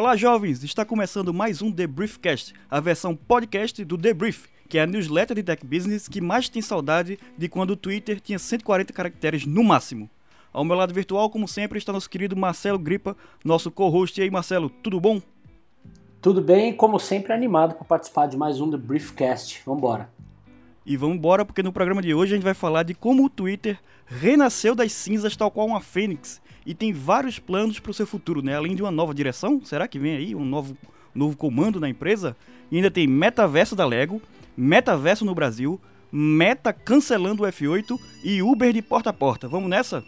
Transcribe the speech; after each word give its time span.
Olá, 0.00 0.14
jovens! 0.14 0.62
Está 0.62 0.84
começando 0.84 1.34
mais 1.34 1.60
um 1.60 1.72
The 1.72 1.84
Briefcast, 1.84 2.54
a 2.70 2.78
versão 2.78 3.16
podcast 3.16 3.84
do 3.84 3.98
The 3.98 4.14
Brief, 4.14 4.46
que 4.68 4.78
é 4.78 4.82
a 4.82 4.86
newsletter 4.86 5.34
de 5.34 5.42
tech 5.42 5.66
business 5.66 6.06
que 6.06 6.20
mais 6.20 6.48
tem 6.48 6.62
saudade 6.62 7.18
de 7.36 7.48
quando 7.48 7.70
o 7.70 7.76
Twitter 7.76 8.20
tinha 8.20 8.38
140 8.38 8.92
caracteres 8.92 9.44
no 9.44 9.64
máximo. 9.64 10.08
Ao 10.52 10.64
meu 10.64 10.76
lado 10.76 10.94
virtual, 10.94 11.28
como 11.28 11.48
sempre, 11.48 11.78
está 11.78 11.92
nosso 11.92 12.08
querido 12.08 12.36
Marcelo 12.36 12.78
Gripa, 12.78 13.16
nosso 13.44 13.72
co-host. 13.72 14.20
E 14.20 14.22
aí, 14.22 14.30
Marcelo, 14.30 14.70
tudo 14.70 15.00
bom? 15.00 15.20
Tudo 16.22 16.40
bem, 16.40 16.72
como 16.72 17.00
sempre, 17.00 17.32
animado 17.32 17.74
para 17.74 17.84
participar 17.84 18.28
de 18.28 18.36
mais 18.36 18.60
um 18.60 18.70
The 18.70 18.76
Briefcast. 18.76 19.62
Vambora! 19.66 20.08
E 20.86 20.96
vamos 20.96 21.16
embora, 21.16 21.44
porque 21.44 21.60
no 21.60 21.72
programa 21.72 22.00
de 22.00 22.14
hoje 22.14 22.34
a 22.34 22.36
gente 22.36 22.44
vai 22.44 22.54
falar 22.54 22.84
de 22.84 22.94
como 22.94 23.24
o 23.24 23.28
Twitter 23.28 23.80
renasceu 24.06 24.76
das 24.76 24.92
cinzas 24.92 25.34
tal 25.34 25.50
qual 25.50 25.66
uma 25.66 25.80
fênix 25.80 26.40
e 26.68 26.74
tem 26.74 26.92
vários 26.92 27.38
planos 27.38 27.80
para 27.80 27.90
o 27.90 27.94
seu 27.94 28.06
futuro, 28.06 28.42
né? 28.42 28.54
Além 28.54 28.76
de 28.76 28.82
uma 28.82 28.90
nova 28.90 29.14
direção, 29.14 29.58
será 29.64 29.88
que 29.88 29.98
vem 29.98 30.14
aí 30.14 30.34
um 30.34 30.44
novo, 30.44 30.76
novo 31.14 31.34
comando 31.34 31.80
na 31.80 31.88
empresa? 31.88 32.36
E 32.70 32.76
ainda 32.76 32.90
tem 32.90 33.06
metaverso 33.06 33.74
da 33.74 33.86
Lego, 33.86 34.20
metaverso 34.54 35.24
no 35.24 35.34
Brasil, 35.34 35.80
Meta 36.12 36.70
cancelando 36.70 37.42
o 37.42 37.46
F8 37.46 37.98
e 38.22 38.42
Uber 38.42 38.70
de 38.70 38.82
porta 38.82 39.08
a 39.08 39.12
porta. 39.14 39.48
Vamos 39.48 39.70
nessa? 39.70 40.04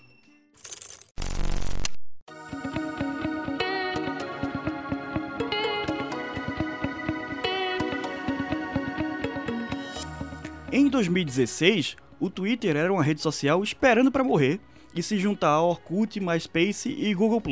Em 10.70 10.88
2016, 10.88 11.96
o 12.20 12.28
Twitter 12.28 12.76
era 12.76 12.92
uma 12.92 13.02
rede 13.02 13.22
social 13.22 13.62
esperando 13.62 14.12
para 14.12 14.22
morrer 14.22 14.60
e 14.94 15.02
se 15.02 15.18
juntar 15.18 15.50
a 15.50 15.62
Orkut, 15.62 16.20
MySpace 16.20 16.88
e 16.88 17.14
Google+. 17.14 17.42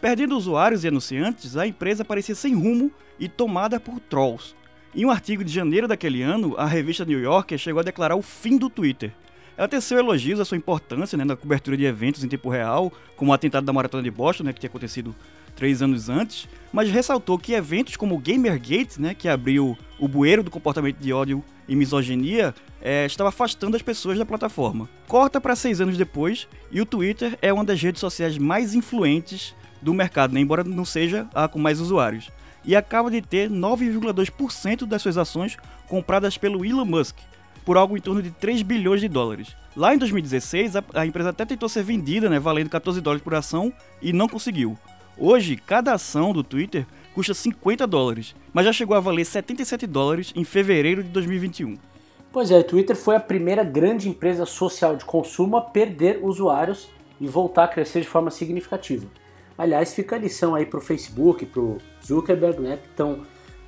Perdendo 0.00 0.36
usuários 0.36 0.82
e 0.82 0.88
anunciantes, 0.88 1.56
a 1.56 1.66
empresa 1.66 2.04
parecia 2.04 2.34
sem 2.34 2.54
rumo 2.54 2.90
e 3.18 3.28
tomada 3.28 3.78
por 3.78 4.00
trolls. 4.00 4.54
Em 4.94 5.04
um 5.04 5.10
artigo 5.10 5.44
de 5.44 5.52
janeiro 5.52 5.86
daquele 5.86 6.22
ano, 6.22 6.54
a 6.56 6.66
revista 6.66 7.04
New 7.04 7.20
Yorker 7.20 7.58
chegou 7.58 7.80
a 7.80 7.84
declarar 7.84 8.16
o 8.16 8.22
fim 8.22 8.56
do 8.56 8.68
Twitter. 8.68 9.12
Ela 9.56 9.68
teceu 9.68 9.98
elogios 9.98 10.40
à 10.40 10.44
sua 10.44 10.56
importância 10.56 11.18
né, 11.18 11.24
na 11.24 11.36
cobertura 11.36 11.76
de 11.76 11.84
eventos 11.84 12.24
em 12.24 12.28
tempo 12.28 12.48
real, 12.48 12.90
como 13.14 13.30
o 13.30 13.34
atentado 13.34 13.66
da 13.66 13.72
Maratona 13.72 14.02
de 14.02 14.10
Boston, 14.10 14.44
né, 14.44 14.52
que 14.52 14.58
tinha 14.58 14.70
acontecido 14.70 15.14
três 15.54 15.82
anos 15.82 16.08
antes, 16.08 16.48
mas 16.72 16.90
ressaltou 16.90 17.38
que 17.38 17.52
eventos 17.52 17.96
como 17.96 18.14
o 18.14 18.18
Gamergate, 18.18 19.00
né, 19.00 19.14
que 19.14 19.28
abriu 19.28 19.76
o 19.98 20.08
bueiro 20.08 20.42
do 20.42 20.50
comportamento 20.50 20.98
de 20.98 21.12
ódio 21.12 21.44
e 21.68 21.76
misoginia, 21.76 22.54
é, 22.80 23.06
estava 23.06 23.28
afastando 23.28 23.76
as 23.76 23.82
pessoas 23.82 24.18
da 24.18 24.24
plataforma. 24.24 24.88
Corta 25.06 25.40
para 25.40 25.56
seis 25.56 25.80
anos 25.80 25.96
depois 25.96 26.48
e 26.70 26.80
o 26.80 26.86
Twitter 26.86 27.38
é 27.42 27.52
uma 27.52 27.64
das 27.64 27.80
redes 27.80 28.00
sociais 28.00 28.38
mais 28.38 28.74
influentes 28.74 29.54
do 29.82 29.94
mercado, 29.94 30.32
né, 30.34 30.40
embora 30.40 30.64
não 30.64 30.84
seja 30.84 31.28
a 31.34 31.48
com 31.48 31.58
mais 31.58 31.80
usuários. 31.80 32.30
E 32.64 32.76
acaba 32.76 33.10
de 33.10 33.22
ter 33.22 33.48
9,2% 33.50 34.86
das 34.86 35.00
suas 35.00 35.16
ações 35.16 35.56
compradas 35.88 36.36
pelo 36.36 36.64
Elon 36.64 36.84
Musk, 36.84 37.16
por 37.64 37.76
algo 37.76 37.96
em 37.96 38.00
torno 38.00 38.22
de 38.22 38.30
3 38.30 38.62
bilhões 38.62 39.00
de 39.00 39.08
dólares. 39.08 39.56
Lá 39.76 39.94
em 39.94 39.98
2016, 39.98 40.76
a, 40.76 40.84
a 40.94 41.06
empresa 41.06 41.30
até 41.30 41.44
tentou 41.44 41.68
ser 41.68 41.82
vendida, 41.82 42.28
né, 42.28 42.38
valendo 42.38 42.68
14 42.68 43.00
dólares 43.00 43.22
por 43.22 43.34
ação, 43.34 43.72
e 44.02 44.12
não 44.12 44.28
conseguiu. 44.28 44.78
Hoje, 45.22 45.54
cada 45.54 45.92
ação 45.92 46.32
do 46.32 46.42
Twitter 46.42 46.86
custa 47.14 47.34
50 47.34 47.86
dólares, 47.86 48.34
mas 48.54 48.64
já 48.64 48.72
chegou 48.72 48.96
a 48.96 49.00
valer 49.00 49.26
77 49.26 49.86
dólares 49.86 50.32
em 50.34 50.44
fevereiro 50.44 51.02
de 51.02 51.10
2021. 51.10 51.76
Pois 52.32 52.50
é, 52.50 52.58
o 52.58 52.64
Twitter 52.64 52.96
foi 52.96 53.16
a 53.16 53.20
primeira 53.20 53.62
grande 53.62 54.08
empresa 54.08 54.46
social 54.46 54.96
de 54.96 55.04
consumo 55.04 55.58
a 55.58 55.60
perder 55.60 56.20
usuários 56.22 56.88
e 57.20 57.28
voltar 57.28 57.64
a 57.64 57.68
crescer 57.68 58.00
de 58.00 58.08
forma 58.08 58.30
significativa. 58.30 59.06
Aliás, 59.58 59.92
fica 59.92 60.16
a 60.16 60.18
lição 60.18 60.54
aí 60.54 60.64
para 60.64 60.78
o 60.78 60.80
Facebook, 60.80 61.44
para 61.44 61.60
o 61.60 61.76
Zuckerberg, 62.02 62.58
né, 62.62 62.78
que 62.78 62.88
estão 62.88 63.20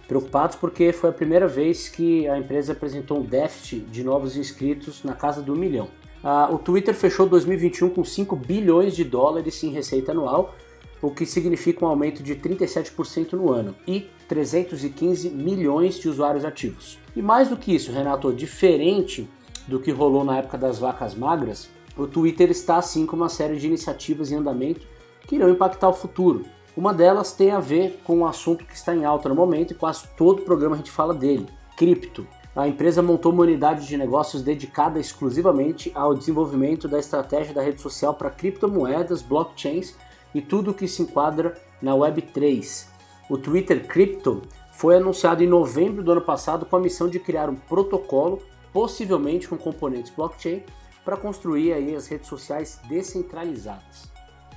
preocupados 0.08 0.56
porque 0.56 0.91
foi 0.91 1.10
a 1.10 1.12
primeira 1.12 1.46
vez 1.46 1.86
que 1.86 2.26
a 2.28 2.38
empresa 2.38 2.72
apresentou 2.72 3.18
um 3.18 3.24
déficit 3.24 3.80
de 3.91 4.02
novos 4.02 4.38
inscritos 4.38 5.04
na 5.04 5.12
casa 5.12 5.42
do 5.42 5.54
milhão. 5.54 5.88
Ah, 6.24 6.48
o 6.50 6.56
Twitter 6.56 6.94
fechou 6.94 7.28
2021 7.28 7.91
com 7.91 8.02
5 8.02 8.34
bilhões 8.36 8.96
de 8.96 9.04
dólares 9.04 9.62
em 9.62 9.68
receita 9.68 10.12
anual, 10.12 10.54
o 11.02 11.10
que 11.10 11.26
significa 11.26 11.84
um 11.84 11.88
aumento 11.88 12.22
de 12.22 12.36
37% 12.36 13.32
no 13.32 13.50
ano 13.50 13.74
e 13.86 14.08
315 14.28 15.28
milhões 15.30 15.98
de 15.98 16.08
usuários 16.08 16.44
ativos. 16.44 16.98
E 17.14 17.20
mais 17.20 17.48
do 17.48 17.56
que 17.56 17.74
isso, 17.74 17.92
Renato, 17.92 18.32
diferente 18.32 19.28
do 19.66 19.80
que 19.80 19.91
rolou 19.91 20.24
na 20.24 20.38
época 20.38 20.56
das 20.56 20.78
vacas 20.78 21.14
magras, 21.14 21.68
o 21.96 22.06
Twitter 22.06 22.50
está 22.50 22.76
assim 22.76 23.04
com 23.04 23.16
uma 23.16 23.28
série 23.28 23.56
de 23.56 23.66
iniciativas 23.66 24.30
em 24.30 24.36
andamento 24.36 24.86
que 25.26 25.34
irão 25.34 25.50
impactar 25.50 25.88
o 25.88 25.92
futuro. 25.92 26.44
Uma 26.76 26.94
delas 26.94 27.32
tem 27.32 27.50
a 27.50 27.60
ver 27.60 28.00
com 28.04 28.18
um 28.18 28.26
assunto 28.26 28.64
que 28.64 28.74
está 28.74 28.94
em 28.94 29.04
alta 29.04 29.28
no 29.28 29.34
momento 29.34 29.72
e 29.72 29.76
quase 29.76 30.08
todo 30.16 30.42
programa 30.42 30.76
a 30.76 30.78
gente 30.78 30.91
fala 30.91 31.12
dele: 31.12 31.46
cripto. 31.76 32.26
A 32.54 32.68
empresa 32.68 33.02
montou 33.02 33.32
uma 33.32 33.42
unidade 33.42 33.86
de 33.86 33.96
negócios 33.96 34.42
dedicada 34.42 34.98
exclusivamente 34.98 35.91
ao 35.94 36.14
desenvolvimento 36.14 36.86
da 36.86 36.98
estratégia 36.98 37.54
da 37.54 37.62
rede 37.62 37.80
social 37.80 38.14
para 38.14 38.30
criptomoedas, 38.30 39.22
blockchains 39.22 39.94
e 40.34 40.41
tudo 40.41 40.70
o 40.70 40.75
que 40.75 40.88
se 40.88 41.03
enquadra 41.03 41.54
na 41.81 41.93
Web3. 41.93 42.87
O 43.28 43.38
Twitter 43.38 43.87
Crypto 43.87 44.43
foi 44.72 44.97
anunciado 44.97 45.43
em 45.43 45.47
novembro 45.47 46.03
do 46.03 46.12
ano 46.12 46.20
passado 46.20 46.66
com 46.66 46.76
a 46.76 46.81
missão 46.81 47.09
de 47.09 47.19
criar 47.19 47.48
um 47.48 47.54
protocolo, 47.54 48.42
possivelmente 48.72 49.48
com 49.48 49.56
componentes 49.56 50.12
blockchain, 50.15 50.62
para 51.04 51.16
construir 51.16 51.72
aí 51.72 51.94
as 51.94 52.06
redes 52.09 52.28
sociais 52.28 52.81
descentralizadas. 52.88 54.12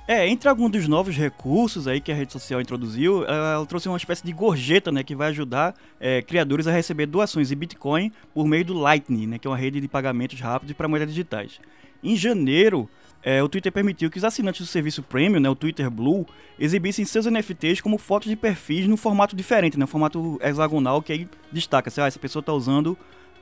É, 0.08 0.28
entre 0.28 0.48
alguns 0.48 0.70
dos 0.70 0.86
novos 0.86 1.16
recursos 1.16 1.88
aí 1.88 2.00
que 2.00 2.12
a 2.12 2.14
rede 2.14 2.32
social 2.32 2.60
introduziu, 2.60 3.24
ela 3.24 3.66
trouxe 3.66 3.88
uma 3.88 3.96
espécie 3.96 4.24
de 4.24 4.32
gorjeta, 4.32 4.92
né, 4.92 5.02
que 5.02 5.16
vai 5.16 5.30
ajudar 5.30 5.74
é, 5.98 6.22
criadores 6.22 6.68
a 6.68 6.70
receber 6.70 7.06
doações 7.06 7.50
em 7.50 7.56
Bitcoin 7.56 8.12
por 8.32 8.46
meio 8.46 8.64
do 8.64 8.74
Lightning, 8.74 9.26
né, 9.26 9.38
que 9.38 9.48
é 9.48 9.50
uma 9.50 9.56
rede 9.56 9.80
de 9.80 9.88
pagamentos 9.88 10.40
rápidos 10.40 10.76
para 10.76 10.86
moedas 10.86 11.08
digitais. 11.08 11.60
Em 12.04 12.14
janeiro, 12.14 12.88
é, 13.22 13.42
o 13.42 13.48
Twitter 13.48 13.72
permitiu 13.72 14.10
que 14.10 14.18
os 14.18 14.24
assinantes 14.24 14.60
do 14.60 14.66
serviço 14.66 15.02
Premium, 15.02 15.40
né, 15.40 15.48
o 15.48 15.54
Twitter 15.54 15.90
Blue, 15.90 16.26
exibissem 16.58 17.04
seus 17.04 17.26
NFTs 17.26 17.80
como 17.80 17.98
fotos 17.98 18.28
de 18.28 18.36
perfis 18.36 18.86
no 18.86 18.96
formato 18.96 19.34
diferente, 19.34 19.78
né, 19.78 19.86
formato 19.86 20.38
hexagonal, 20.42 21.02
que 21.02 21.12
aí 21.12 21.28
destaca 21.50 21.90
se 21.90 22.00
ah, 22.00 22.06
essa 22.06 22.18
pessoa 22.18 22.40
está 22.40 22.52
usando 22.52 22.96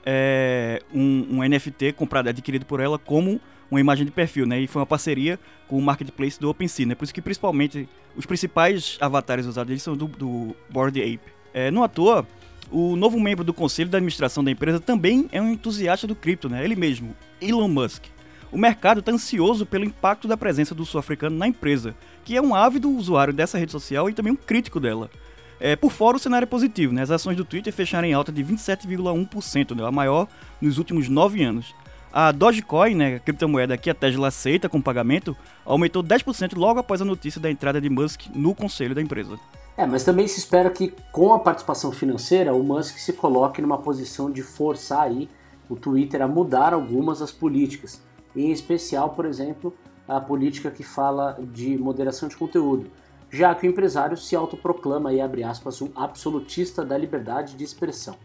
é, 0.05 0.81
um, 0.93 1.39
um, 1.39 1.49
NFT 1.49 1.93
comprado, 1.93 2.29
adquirido 2.29 2.67
por 2.67 2.81
ela 2.81 2.99
como 2.99 3.41
uma 3.71 3.81
imagem 3.81 4.05
de 4.05 4.13
perfil, 4.13 4.47
né? 4.47 4.61
E 4.61 4.67
foi 4.67 4.81
uma 4.81 4.87
parceria 4.87 5.39
com 5.67 5.79
o 5.79 5.83
marketplace 5.83 6.39
do 6.39 6.49
OpenSea, 6.51 6.87
né? 6.87 6.95
Por 6.95 7.05
isso 7.05 7.15
que 7.15 7.23
principalmente 7.23 7.89
os 8.15 8.27
principais 8.27 8.99
avatares 9.01 9.47
usados 9.47 9.71
eles 9.71 9.83
são 9.83 9.97
do, 9.97 10.07
do 10.07 10.55
Bored 10.71 11.01
Ape. 11.01 11.33
É, 11.53 11.71
não 11.71 11.83
à 11.83 11.89
toa, 11.89 12.27
o 12.71 12.97
novo 12.97 13.19
membro 13.19 13.45
do 13.45 13.55
conselho 13.55 13.89
de 13.89 13.97
administração 13.97 14.45
da 14.45 14.51
empresa 14.51 14.79
também 14.79 15.29
é 15.33 15.41
um 15.41 15.51
entusiasta 15.51 16.07
do 16.07 16.15
cripto, 16.15 16.49
né? 16.49 16.65
Ele 16.65 16.77
mesmo, 16.77 17.17
Elon 17.41 17.69
Musk. 17.69 18.14
O 18.55 18.57
mercado 18.57 19.01
está 19.01 19.11
ansioso 19.11 19.67
pelo 19.67 19.85
impacto 19.85 20.29
da 20.29 20.37
presença 20.37 20.77
do 20.77 20.85
sul-africano 20.85 21.37
na 21.37 21.49
empresa, 21.49 21.93
que 22.25 22.37
é 22.37 22.41
um 22.41 22.55
ávido 22.55 22.89
usuário 22.89 23.35
dessa 23.35 23.59
rede 23.59 23.73
social 23.73 24.09
e 24.09 24.13
também 24.13 24.33
um 24.33 24.37
crítico 24.37 24.79
dela. 24.79 25.11
É, 25.59 25.75
por 25.75 25.91
fora, 25.91 26.17
o 26.17 26.21
cenário 26.21 26.45
é 26.45 26.47
positivo, 26.47 26.95
né? 26.95 27.03
As 27.03 27.11
ações 27.11 27.37
do 27.37 27.45
Twitter 27.45 27.73
fecharam 27.73 28.07
em 28.07 28.13
alta 28.13 28.31
de 28.31 28.45
27,1%, 28.45 29.75
né? 29.75 29.85
a 29.85 29.91
maior 29.91 30.29
nos 30.61 30.79
últimos 30.79 31.09
nove 31.09 31.43
anos. 31.43 31.75
A 32.13 32.31
Dogecoin, 32.31 32.95
né, 32.95 33.17
a 33.17 33.19
criptomoeda 33.19 33.77
que 33.77 33.91
a 33.91 33.95
Tesla 33.95 34.29
aceita 34.29 34.69
com 34.69 34.81
pagamento, 34.81 35.37
aumentou 35.65 36.01
10% 36.01 36.57
logo 36.57 36.79
após 36.79 37.03
a 37.03 37.05
notícia 37.05 37.41
da 37.41 37.51
entrada 37.51 37.81
de 37.81 37.91
Musk 37.91 38.27
no 38.33 38.55
conselho 38.55 38.95
da 38.95 39.03
empresa. 39.03 39.37
É, 39.77 39.85
mas 39.85 40.05
também 40.05 40.29
se 40.29 40.39
espera 40.39 40.71
que 40.71 40.95
com 41.11 41.35
a 41.35 41.41
participação 41.41 41.91
financeira, 41.91 42.55
o 42.55 42.63
Musk 42.63 42.99
se 42.99 43.15
coloque 43.15 43.61
numa 43.61 43.79
posição 43.79 44.31
de 44.31 44.43
forçar 44.43 45.01
aí 45.01 45.29
o 45.69 45.75
Twitter 45.75 46.23
a 46.23 46.29
mudar 46.29 46.73
algumas 46.73 47.19
das 47.19 47.33
políticas, 47.33 48.01
em 48.35 48.51
especial, 48.51 49.11
por 49.11 49.27
exemplo, 49.27 49.75
a 50.07 50.21
política 50.21 50.71
que 50.71 50.83
fala 50.83 51.39
de 51.53 51.79
moderação 51.79 52.29
de 52.29 52.37
conteúdo, 52.37 52.91
já 53.31 53.55
que 53.55 53.67
o 53.67 53.71
empresário 53.71 54.17
se 54.17 54.37
autoproclama 54.37 55.13
e 55.13 55.21
abre 55.21 55.43
aspas 55.43 55.81
um 55.81 55.91
absolutista 55.95 56.85
da 56.85 56.97
liberdade 56.97 57.57
de 57.57 57.65
expressão. 57.65 58.17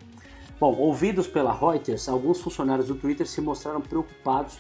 Bom, 0.59 0.75
ouvidos 0.75 1.27
pela 1.27 1.53
Reuters, 1.53 2.09
alguns 2.09 2.41
funcionários 2.41 2.88
do 2.88 2.95
Twitter 2.95 3.25
se 3.25 3.39
mostraram 3.39 3.79
preocupados 3.79 4.59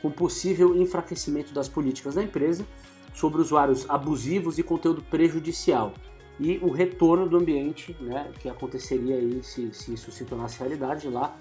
com 0.00 0.08
o 0.08 0.12
possível 0.12 0.80
enfraquecimento 0.80 1.52
das 1.52 1.68
políticas 1.68 2.14
da 2.14 2.22
empresa 2.22 2.64
sobre 3.12 3.40
usuários 3.40 3.84
abusivos 3.90 4.58
e 4.58 4.62
conteúdo 4.62 5.02
prejudicial 5.02 5.92
e 6.38 6.58
o 6.62 6.70
retorno 6.70 7.28
do 7.28 7.36
ambiente 7.36 7.94
né, 8.00 8.30
que 8.38 8.48
aconteceria 8.48 9.16
aí 9.16 9.42
se, 9.42 9.74
se 9.74 9.92
isso 9.92 10.10
se 10.10 10.24
tornasse 10.24 10.58
realidade 10.58 11.08
lá 11.08 11.36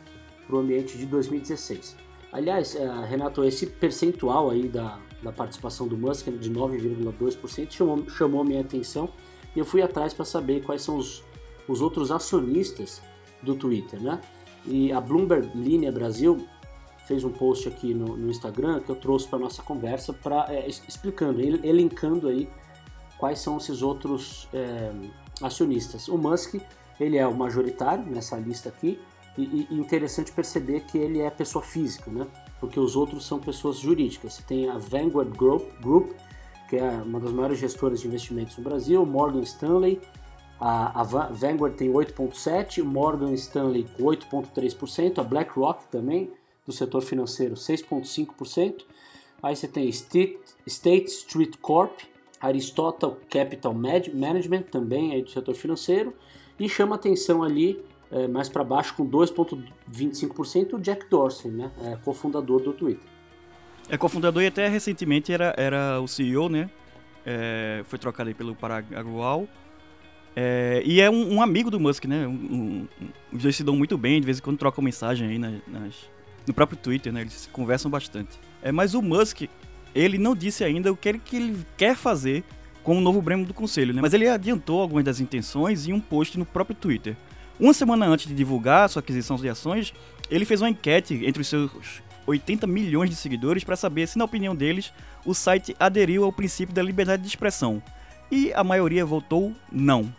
para 0.46 0.56
o 0.56 0.60
ambiente 0.60 0.98
de 0.98 1.06
2016. 1.06 1.96
Aliás, 2.32 2.76
uh, 2.76 3.06
Renato, 3.08 3.44
esse 3.44 3.66
percentual 3.66 4.52
aí 4.52 4.68
da, 4.68 5.00
da 5.22 5.32
participação 5.32 5.88
do 5.88 5.98
Musk 5.98 6.28
de 6.28 6.52
9,2% 6.52 7.72
chamou, 7.72 8.10
chamou 8.10 8.44
minha 8.44 8.62
atenção 8.62 9.10
e 9.56 9.60
eu 9.60 9.66
fui 9.66 9.82
atrás 9.82 10.14
para 10.14 10.26
saber 10.26 10.64
quais 10.64 10.82
são 10.82 10.98
os, 10.98 11.24
os 11.68 11.82
outros 11.82 12.12
acionistas 12.12 13.02
do 13.42 13.56
Twitter, 13.56 14.02
né? 14.02 14.22
E 14.66 14.92
a 14.92 15.02
Bloomberg 15.02 15.50
Linha 15.56 15.92
Brasil 15.92 16.46
fez 17.08 17.24
um 17.24 17.32
post 17.32 17.68
aqui 17.68 17.94
no, 17.94 18.16
no 18.16 18.30
Instagram 18.30 18.82
que 18.82 18.92
eu 18.92 18.96
trouxe 18.96 19.28
para 19.28 19.40
nossa 19.40 19.64
conversa, 19.64 20.14
para 20.14 20.46
é, 20.50 20.68
explicando, 20.68 21.42
elencando 21.42 22.28
aí 22.28 22.48
quais 23.18 23.40
são 23.40 23.58
esses 23.58 23.82
outros 23.82 24.48
é, 24.54 24.92
acionistas. 25.42 26.08
O 26.08 26.18
Musk 26.18 26.56
ele 27.00 27.18
é 27.18 27.26
o 27.26 27.34
majoritário 27.34 28.06
nessa 28.06 28.38
lista 28.38 28.70
aqui 28.70 29.00
e, 29.38 29.68
e 29.70 29.76
interessante 29.80 30.32
perceber 30.32 30.82
que 30.82 30.98
ele 30.98 31.20
é 31.20 31.30
pessoa 31.30 31.64
física, 31.64 32.12
né? 32.12 32.28
Porque 32.60 32.80
os 32.80 32.96
outros 32.96 33.26
são 33.26 33.40
pessoas 33.40 33.78
jurídicas. 33.78 34.34
Você 34.34 34.44
tem 34.44 34.70
a 34.70 34.78
Vanguard 34.78 35.36
Group, 35.36 35.64
Group 35.82 36.12
que 36.70 36.78
é 36.78 36.88
uma 36.88 37.20
das 37.20 37.32
maiores 37.32 37.58
gestoras 37.58 38.00
de 38.00 38.08
investimentos 38.08 38.56
no 38.56 38.64
Brasil, 38.64 39.04
Morgan 39.04 39.42
Stanley, 39.42 40.00
a, 40.60 41.02
a 41.02 41.04
Vanguard 41.04 41.76
tem 41.76 41.92
8,7%, 41.92 42.84
Morgan 42.84 43.34
Stanley 43.34 43.88
8,3%, 44.00 45.18
a 45.18 45.24
BlackRock 45.24 45.88
também, 45.88 46.32
do 46.66 46.72
setor 46.72 47.02
financeiro, 47.02 47.56
6,5%. 47.56 48.84
Aí 49.42 49.56
você 49.56 49.68
tem 49.68 49.90
State, 49.90 50.38
State 50.68 51.08
Street 51.08 51.56
Corp, 51.62 52.02
Aristotle 52.40 53.16
Capital 53.30 53.74
Management, 53.74 54.64
também 54.64 55.14
aí 55.14 55.24
do 55.24 55.30
setor 55.32 55.56
financeiro, 55.56 56.14
e 56.60 56.70
chama 56.70 56.96
atenção 56.96 57.42
ali 57.42 57.84
é, 58.12 58.28
mais 58.28 58.50
para 58.50 58.64
baixo 58.64 58.94
com 58.96 59.08
2,25% 59.08 60.74
o 60.74 60.80
Jack 60.80 61.10
Dorsey, 61.10 61.52
né, 61.52 61.72
é, 61.84 61.96
cofundador 61.98 62.62
do 62.62 62.74
Twitter. 62.74 63.08
É 63.90 63.98
cofundador 63.98 64.44
e 64.44 64.48
até 64.48 64.68
recentemente 64.68 65.34
era, 65.34 65.54
era 65.58 66.00
o 66.00 66.08
CEO, 66.08 66.48
né? 66.48 66.70
É, 67.26 67.82
foi 67.86 67.98
trocado 67.98 68.30
aí 68.30 68.36
pelo 68.36 68.56
Paraguai. 68.56 69.48
É, 70.36 70.84
e 70.86 71.02
é 71.02 71.10
um, 71.10 71.36
um, 71.36 71.42
amigo 71.42 71.72
do 71.72 71.80
Musk, 71.80 72.06
né? 72.06 72.28
Um, 72.28 72.32
um, 72.32 72.88
os 73.34 73.42
dois 73.42 73.56
se 73.56 73.64
dão 73.64 73.76
muito 73.76 73.98
bem, 73.98 74.20
de 74.20 74.26
vez 74.26 74.38
em 74.38 74.42
quando 74.42 74.58
trocam 74.58 74.84
mensagem 74.84 75.28
aí 75.28 75.40
nas, 75.40 75.56
nas, 75.68 75.96
no 76.46 76.54
próprio 76.54 76.78
Twitter, 76.78 77.12
né? 77.12 77.22
Eles 77.22 77.50
conversam 77.52 77.90
bastante. 77.90 78.40
É, 78.62 78.72
mas 78.72 78.94
o 78.94 79.02
Musk, 79.02 79.42
ele 79.96 80.20
não 80.20 80.36
disse 80.36 80.64
ainda 80.64 80.92
o 80.92 80.96
que 80.96 81.10
ele, 81.10 81.20
que 81.20 81.36
ele 81.36 81.66
quer 81.76 81.96
fazer 81.96 82.44
com 82.84 82.98
o 82.98 83.02
novo 83.02 83.22
membro 83.22 83.48
do 83.48 83.56
conselho, 83.56 83.94
né? 83.94 84.02
Mas 84.02 84.14
ele 84.14 84.28
adiantou 84.28 84.82
algumas 84.82 85.04
das 85.04 85.20
intenções 85.20 85.88
em 85.88 85.94
um 85.94 86.00
post 86.00 86.38
no 86.38 86.46
próprio 86.46 86.76
Twitter. 86.76 87.18
Uma 87.60 87.74
semana 87.74 88.06
antes 88.06 88.26
de 88.26 88.34
divulgar 88.34 88.88
sua 88.88 89.02
aquisição 89.02 89.36
de 89.36 89.50
ações, 89.50 89.94
ele 90.32 90.46
fez 90.46 90.62
uma 90.62 90.70
enquete 90.70 91.26
entre 91.26 91.42
os 91.42 91.48
seus 91.50 92.02
80 92.26 92.66
milhões 92.66 93.10
de 93.10 93.18
seguidores 93.18 93.66
para 93.66 93.76
saber 93.76 94.08
se, 94.08 94.18
na 94.18 94.24
opinião 94.24 94.56
deles, 94.56 94.94
o 95.26 95.34
site 95.34 95.76
aderiu 95.78 96.24
ao 96.24 96.32
princípio 96.32 96.74
da 96.74 96.82
liberdade 96.82 97.22
de 97.22 97.28
expressão. 97.28 97.84
E 98.32 98.54
a 98.54 98.64
maioria 98.64 99.06
votou 99.06 99.54
não. 99.70 100.10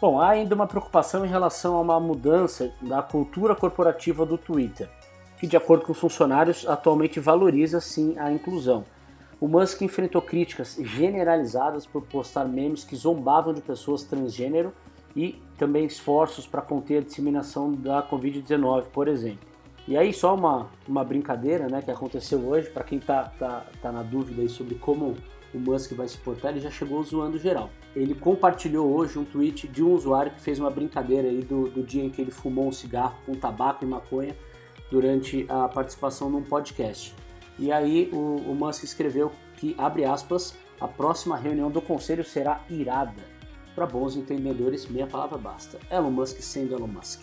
Bom, 0.00 0.20
há 0.20 0.30
ainda 0.30 0.56
uma 0.56 0.66
preocupação 0.66 1.24
em 1.24 1.28
relação 1.28 1.76
a 1.76 1.80
uma 1.80 2.00
mudança 2.00 2.72
da 2.82 3.02
cultura 3.02 3.54
corporativa 3.54 4.26
do 4.26 4.36
Twitter, 4.36 4.88
que, 5.38 5.46
de 5.46 5.56
acordo 5.56 5.84
com 5.84 5.92
os 5.92 5.98
funcionários, 5.98 6.66
atualmente 6.68 7.20
valoriza 7.20 7.80
sim 7.80 8.18
a 8.18 8.32
inclusão. 8.32 8.84
O 9.40 9.46
Musk 9.46 9.82
enfrentou 9.82 10.20
críticas 10.20 10.76
generalizadas 10.80 11.86
por 11.86 12.02
postar 12.02 12.46
memes 12.46 12.82
que 12.82 12.96
zombavam 12.96 13.54
de 13.54 13.60
pessoas 13.60 14.02
transgênero 14.02 14.72
e 15.18 15.34
também 15.58 15.84
esforços 15.84 16.46
para 16.46 16.62
conter 16.62 16.98
a 16.98 17.00
disseminação 17.00 17.72
da 17.72 18.08
Covid-19, 18.08 18.84
por 18.92 19.08
exemplo. 19.08 19.48
E 19.88 19.96
aí 19.96 20.12
só 20.12 20.32
uma, 20.32 20.70
uma 20.86 21.02
brincadeira 21.02 21.66
né, 21.66 21.82
que 21.82 21.90
aconteceu 21.90 22.38
hoje, 22.38 22.70
para 22.70 22.84
quem 22.84 23.00
tá, 23.00 23.24
tá, 23.36 23.66
tá 23.82 23.90
na 23.90 24.04
dúvida 24.04 24.42
aí 24.42 24.48
sobre 24.48 24.76
como 24.76 25.16
o 25.52 25.58
Musk 25.58 25.92
vai 25.94 26.06
se 26.06 26.18
portar, 26.18 26.52
ele 26.52 26.60
já 26.60 26.70
chegou 26.70 27.02
zoando 27.02 27.36
geral. 27.36 27.68
Ele 27.96 28.14
compartilhou 28.14 28.94
hoje 28.94 29.18
um 29.18 29.24
tweet 29.24 29.66
de 29.66 29.82
um 29.82 29.92
usuário 29.92 30.30
que 30.30 30.40
fez 30.40 30.60
uma 30.60 30.70
brincadeira 30.70 31.26
aí 31.26 31.42
do, 31.42 31.68
do 31.68 31.82
dia 31.82 32.04
em 32.04 32.10
que 32.10 32.22
ele 32.22 32.30
fumou 32.30 32.68
um 32.68 32.72
cigarro 32.72 33.16
com 33.26 33.34
tabaco 33.34 33.84
e 33.84 33.88
maconha 33.88 34.36
durante 34.88 35.46
a 35.48 35.66
participação 35.68 36.30
num 36.30 36.44
podcast. 36.44 37.12
E 37.58 37.72
aí 37.72 38.08
o, 38.12 38.36
o 38.36 38.54
Musk 38.54 38.84
escreveu 38.84 39.32
que, 39.56 39.74
abre 39.76 40.04
aspas, 40.04 40.54
a 40.80 40.86
próxima 40.86 41.36
reunião 41.36 41.72
do 41.72 41.82
conselho 41.82 42.22
será 42.22 42.60
irada. 42.70 43.37
Para 43.78 43.86
bons 43.86 44.16
entendedores, 44.16 44.88
meia 44.88 45.06
palavra 45.06 45.38
basta. 45.38 45.78
Elon 45.88 46.10
Musk 46.10 46.40
sendo 46.40 46.74
Elon 46.74 46.88
Musk. 46.88 47.20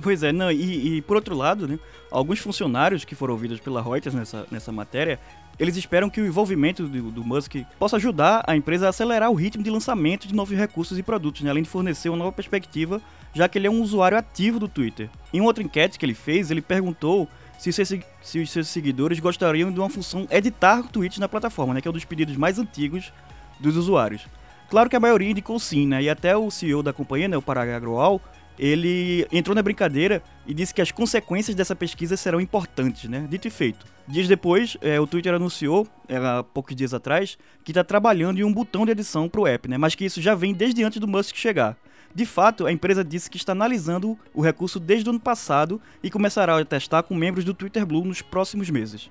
Pois 0.00 0.22
é, 0.22 0.30
não, 0.30 0.48
e, 0.52 0.98
e, 0.98 1.02
por 1.02 1.16
outro 1.16 1.34
lado, 1.34 1.66
né, 1.66 1.76
alguns 2.08 2.38
funcionários 2.38 3.04
que 3.04 3.16
foram 3.16 3.34
ouvidos 3.34 3.58
pela 3.58 3.82
Reuters 3.82 4.14
nessa, 4.14 4.46
nessa 4.48 4.70
matéria, 4.70 5.18
eles 5.58 5.76
esperam 5.76 6.08
que 6.08 6.20
o 6.20 6.26
envolvimento 6.26 6.86
do, 6.86 7.10
do, 7.10 7.24
Musk 7.24 7.56
possa 7.80 7.96
ajudar 7.96 8.44
a 8.46 8.54
empresa 8.54 8.86
a 8.86 8.90
acelerar 8.90 9.28
o 9.28 9.34
ritmo 9.34 9.64
de 9.64 9.70
lançamento 9.70 10.28
de 10.28 10.34
novos 10.36 10.56
recursos 10.56 10.96
e 11.00 11.02
produtos, 11.02 11.42
né, 11.42 11.50
além 11.50 11.64
de 11.64 11.68
fornecer 11.68 12.08
uma 12.10 12.18
nova 12.18 12.30
perspectiva, 12.30 13.02
já 13.34 13.48
que 13.48 13.58
ele 13.58 13.66
é 13.66 13.70
um 13.70 13.82
usuário 13.82 14.16
ativo 14.16 14.60
do 14.60 14.68
Twitter. 14.68 15.10
Em 15.32 15.40
outra 15.40 15.64
enquete 15.64 15.98
que 15.98 16.06
ele 16.06 16.14
fez, 16.14 16.52
ele 16.52 16.62
perguntou 16.62 17.28
se 17.58 17.72
seus, 17.72 17.92
se 18.22 18.38
os 18.38 18.50
seus 18.52 18.68
seguidores 18.68 19.18
gostariam 19.18 19.72
de 19.72 19.80
uma 19.80 19.90
função 19.90 20.28
editar 20.30 20.84
tweets 20.92 21.18
na 21.18 21.28
plataforma, 21.28 21.74
né, 21.74 21.80
que 21.80 21.88
é 21.88 21.90
um 21.90 21.94
dos 21.94 22.04
pedidos 22.04 22.36
mais 22.36 22.56
antigos 22.56 23.12
dos 23.58 23.76
usuários. 23.76 24.28
Claro 24.68 24.90
que 24.90 24.96
a 24.96 25.00
maioria 25.00 25.30
indicou 25.30 25.58
sim, 25.58 25.86
né, 25.86 26.02
e 26.02 26.10
até 26.10 26.36
o 26.36 26.50
CEO 26.50 26.82
da 26.82 26.92
companhia, 26.92 27.28
né, 27.28 27.36
o 27.36 27.42
Parag 27.42 27.70
Agrawal, 27.70 28.20
ele 28.58 29.26
entrou 29.32 29.54
na 29.54 29.62
brincadeira 29.62 30.22
e 30.46 30.54
disse 30.54 30.74
que 30.74 30.80
as 30.80 30.92
consequências 30.92 31.56
dessa 31.56 31.74
pesquisa 31.74 32.16
serão 32.16 32.40
importantes, 32.40 33.08
né? 33.08 33.26
Dito 33.28 33.48
e 33.48 33.50
feito. 33.50 33.84
Dias 34.06 34.28
depois, 34.28 34.76
é, 34.80 35.00
o 35.00 35.06
Twitter 35.06 35.34
anunciou, 35.34 35.86
era 36.06 36.42
poucos 36.42 36.76
dias 36.76 36.94
atrás, 36.94 37.36
que 37.64 37.72
está 37.72 37.82
trabalhando 37.82 38.38
em 38.38 38.44
um 38.44 38.52
botão 38.52 38.84
de 38.84 38.92
edição 38.92 39.28
para 39.28 39.40
o 39.40 39.46
app, 39.46 39.68
né? 39.68 39.78
Mas 39.78 39.94
que 39.94 40.04
isso 40.04 40.20
já 40.20 40.34
vem 40.34 40.54
desde 40.54 40.84
antes 40.84 41.00
do 41.00 41.08
Musk 41.08 41.34
chegar. 41.34 41.76
De 42.14 42.24
fato, 42.24 42.64
a 42.64 42.70
empresa 42.70 43.02
disse 43.02 43.28
que 43.28 43.36
está 43.36 43.52
analisando 43.52 44.16
o 44.32 44.40
recurso 44.40 44.78
desde 44.78 45.08
o 45.08 45.10
ano 45.10 45.18
passado 45.18 45.80
e 46.00 46.10
começará 46.10 46.56
a 46.56 46.64
testar 46.64 47.02
com 47.02 47.14
membros 47.14 47.44
do 47.44 47.52
Twitter 47.52 47.84
Blue 47.84 48.04
nos 48.04 48.22
próximos 48.22 48.70
meses. 48.70 49.10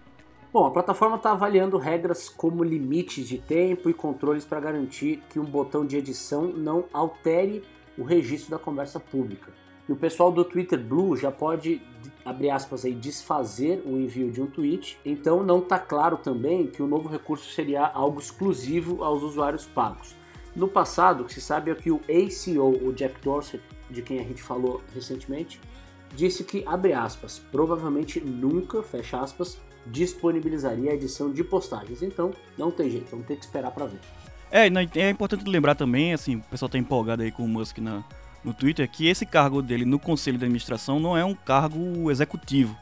Bom, 0.53 0.67
a 0.67 0.69
plataforma 0.69 1.15
está 1.15 1.31
avaliando 1.31 1.79
regras 1.79 2.29
como 2.29 2.63
limites 2.63 3.27
de 3.27 3.39
tempo 3.39 3.89
e 3.89 3.93
controles 3.93 4.45
para 4.45 4.59
garantir 4.59 5.23
que 5.27 5.39
um 5.39 5.43
botão 5.43 5.83
de 5.83 5.97
edição 5.97 6.43
não 6.43 6.85
altere 6.93 7.63
o 7.97 8.03
registro 8.03 8.51
da 8.51 8.59
conversa 8.59 8.99
pública. 8.99 9.51
E 9.89 9.91
o 9.91 9.95
pessoal 9.95 10.31
do 10.31 10.45
Twitter 10.45 10.79
Blue 10.79 11.17
já 11.17 11.31
pode, 11.31 11.81
abrir 12.23 12.51
aspas 12.51 12.85
aí, 12.85 12.93
desfazer 12.93 13.81
o 13.83 13.99
envio 13.99 14.29
de 14.29 14.43
um 14.43 14.45
tweet. 14.45 14.95
Então 15.03 15.41
não 15.41 15.57
está 15.57 15.79
claro 15.79 16.17
também 16.17 16.67
que 16.67 16.83
o 16.83 16.87
novo 16.87 17.09
recurso 17.09 17.51
seria 17.51 17.87
algo 17.87 18.19
exclusivo 18.19 19.03
aos 19.03 19.23
usuários 19.23 19.65
pagos. 19.65 20.15
No 20.55 20.67
passado, 20.67 21.23
o 21.23 21.25
que 21.25 21.33
se 21.33 21.41
sabe 21.41 21.71
é 21.71 21.75
que 21.75 21.89
o 21.89 21.99
ACO, 22.01 22.87
o 22.87 22.93
Jack 22.93 23.19
Dorsey, 23.23 23.59
de 23.89 24.03
quem 24.03 24.19
a 24.19 24.23
gente 24.23 24.43
falou 24.43 24.83
recentemente, 24.93 25.59
disse 26.15 26.43
que, 26.43 26.63
abre 26.67 26.93
aspas, 26.93 27.39
provavelmente 27.51 28.19
nunca, 28.19 28.83
fecha 28.83 29.19
aspas, 29.19 29.59
disponibilizaria 29.87 30.91
a 30.91 30.93
edição 30.93 31.31
de 31.31 31.43
postagens. 31.43 32.01
Então, 32.01 32.31
não 32.57 32.71
tem 32.71 32.89
jeito, 32.89 33.09
vamos 33.11 33.25
ter 33.25 33.35
que 33.35 33.45
esperar 33.45 33.71
para 33.71 33.85
ver. 33.85 33.99
É, 34.51 34.67
é 34.99 35.09
importante 35.09 35.49
lembrar 35.49 35.75
também, 35.75 36.13
assim, 36.13 36.35
o 36.35 36.41
pessoal 36.41 36.69
tá 36.69 36.77
empolgado 36.77 37.23
aí 37.23 37.31
com 37.31 37.43
o 37.43 37.47
Musk 37.47 37.79
na, 37.79 38.03
no 38.43 38.53
Twitter, 38.53 38.89
que 38.89 39.07
esse 39.07 39.25
cargo 39.25 39.61
dele 39.61 39.85
no 39.85 39.97
conselho 39.97 40.37
de 40.37 40.45
administração 40.45 40.99
não 40.99 41.17
é 41.17 41.25
um 41.25 41.33
cargo 41.33 42.11
executivo. 42.11 42.77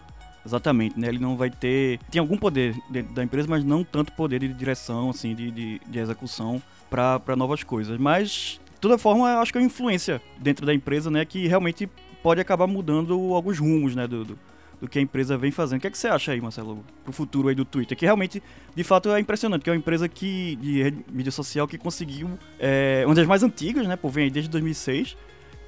Exatamente, 0.45 0.99
né? 0.99 1.07
Ele 1.07 1.19
não 1.19 1.37
vai 1.37 1.49
ter. 1.49 1.99
Tem 2.09 2.19
algum 2.19 2.35
poder 2.35 2.75
dentro 2.89 3.13
da 3.13 3.23
empresa, 3.23 3.47
mas 3.47 3.63
não 3.63 3.83
tanto 3.83 4.11
poder 4.13 4.39
de 4.39 4.47
direção, 4.49 5.11
assim, 5.11 5.35
de, 5.35 5.51
de, 5.51 5.81
de 5.87 5.99
execução 5.99 6.61
para 6.89 7.35
novas 7.37 7.63
coisas. 7.63 7.97
Mas, 7.99 8.59
de 8.73 8.81
toda 8.81 8.97
forma, 8.97 9.39
acho 9.39 9.51
que 9.51 9.59
é 9.59 9.61
uma 9.61 9.67
influência 9.67 10.21
dentro 10.39 10.65
da 10.65 10.73
empresa, 10.73 11.11
né? 11.11 11.23
Que 11.25 11.47
realmente 11.47 11.87
pode 12.23 12.41
acabar 12.41 12.65
mudando 12.65 13.13
alguns 13.35 13.59
rumos, 13.59 13.95
né? 13.95 14.07
Do, 14.07 14.25
do, 14.25 14.39
do 14.81 14.89
que 14.89 14.97
a 14.97 15.01
empresa 15.01 15.37
vem 15.37 15.51
fazendo. 15.51 15.77
O 15.77 15.81
que, 15.81 15.87
é 15.87 15.91
que 15.91 15.97
você 15.97 16.07
acha 16.07 16.31
aí, 16.31 16.41
Marcelo, 16.41 16.83
pro 17.03 17.13
futuro 17.13 17.47
aí 17.47 17.55
do 17.55 17.63
Twitter? 17.63 17.95
Que 17.95 18.03
realmente, 18.03 18.41
de 18.75 18.83
fato, 18.83 19.09
é 19.11 19.19
impressionante, 19.19 19.63
que 19.63 19.69
é 19.69 19.73
uma 19.73 19.77
empresa 19.77 20.09
que, 20.09 20.55
de 20.55 20.95
mídia 21.11 21.31
social 21.31 21.67
que 21.67 21.77
conseguiu, 21.77 22.31
é, 22.59 23.03
uma 23.05 23.13
das 23.13 23.27
mais 23.27 23.43
antigas, 23.43 23.87
né, 23.87 23.95
pô, 23.95 24.09
vem 24.09 24.23
aí 24.25 24.31
desde 24.31 24.49
2006, 24.49 25.15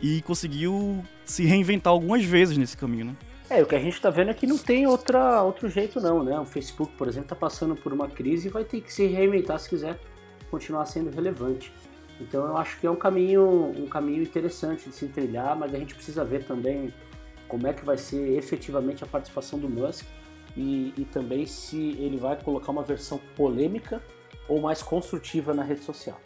e 0.01 0.21
conseguiu 0.23 1.03
se 1.23 1.45
reinventar 1.45 1.93
algumas 1.93 2.25
vezes 2.25 2.57
nesse 2.57 2.75
caminho, 2.75 3.05
né? 3.05 3.15
É, 3.49 3.61
o 3.61 3.67
que 3.67 3.75
a 3.75 3.79
gente 3.79 3.93
está 3.93 4.09
vendo 4.09 4.31
é 4.31 4.33
que 4.33 4.47
não 4.47 4.57
tem 4.57 4.87
outra, 4.87 5.43
outro 5.43 5.69
jeito 5.69 6.01
não, 6.01 6.23
né? 6.23 6.39
O 6.39 6.45
Facebook, 6.45 6.91
por 6.97 7.07
exemplo, 7.07 7.25
está 7.25 7.35
passando 7.35 7.75
por 7.75 7.93
uma 7.93 8.07
crise 8.07 8.47
e 8.47 8.51
vai 8.51 8.63
ter 8.63 8.81
que 8.81 8.91
se 8.91 9.05
reinventar 9.05 9.59
se 9.59 9.69
quiser 9.69 9.99
continuar 10.49 10.85
sendo 10.85 11.11
relevante. 11.11 11.71
Então 12.19 12.45
eu 12.47 12.57
acho 12.57 12.79
que 12.79 12.87
é 12.87 12.89
um 12.89 12.95
caminho, 12.95 13.73
um 13.77 13.87
caminho 13.87 14.23
interessante 14.23 14.89
de 14.89 14.95
se 14.95 15.07
trilhar, 15.07 15.55
mas 15.57 15.73
a 15.73 15.77
gente 15.77 15.93
precisa 15.93 16.23
ver 16.23 16.43
também 16.45 16.93
como 17.53 17.67
é 17.67 17.73
que 17.73 17.85
vai 17.85 17.99
ser 17.99 18.35
efetivamente 18.35 19.03
a 19.03 19.07
participação 19.07 19.59
do 19.59 19.69
Musk 19.69 20.07
e, 20.57 20.91
e 20.97 21.05
também 21.05 21.45
se 21.45 21.77
ele 21.99 22.17
vai 22.17 22.35
colocar 22.35 22.71
uma 22.71 22.81
versão 22.81 23.19
polêmica 23.35 24.01
ou 24.49 24.59
mais 24.59 24.81
construtiva 24.81 25.53
na 25.53 25.61
rede 25.61 25.81
social. 25.83 26.19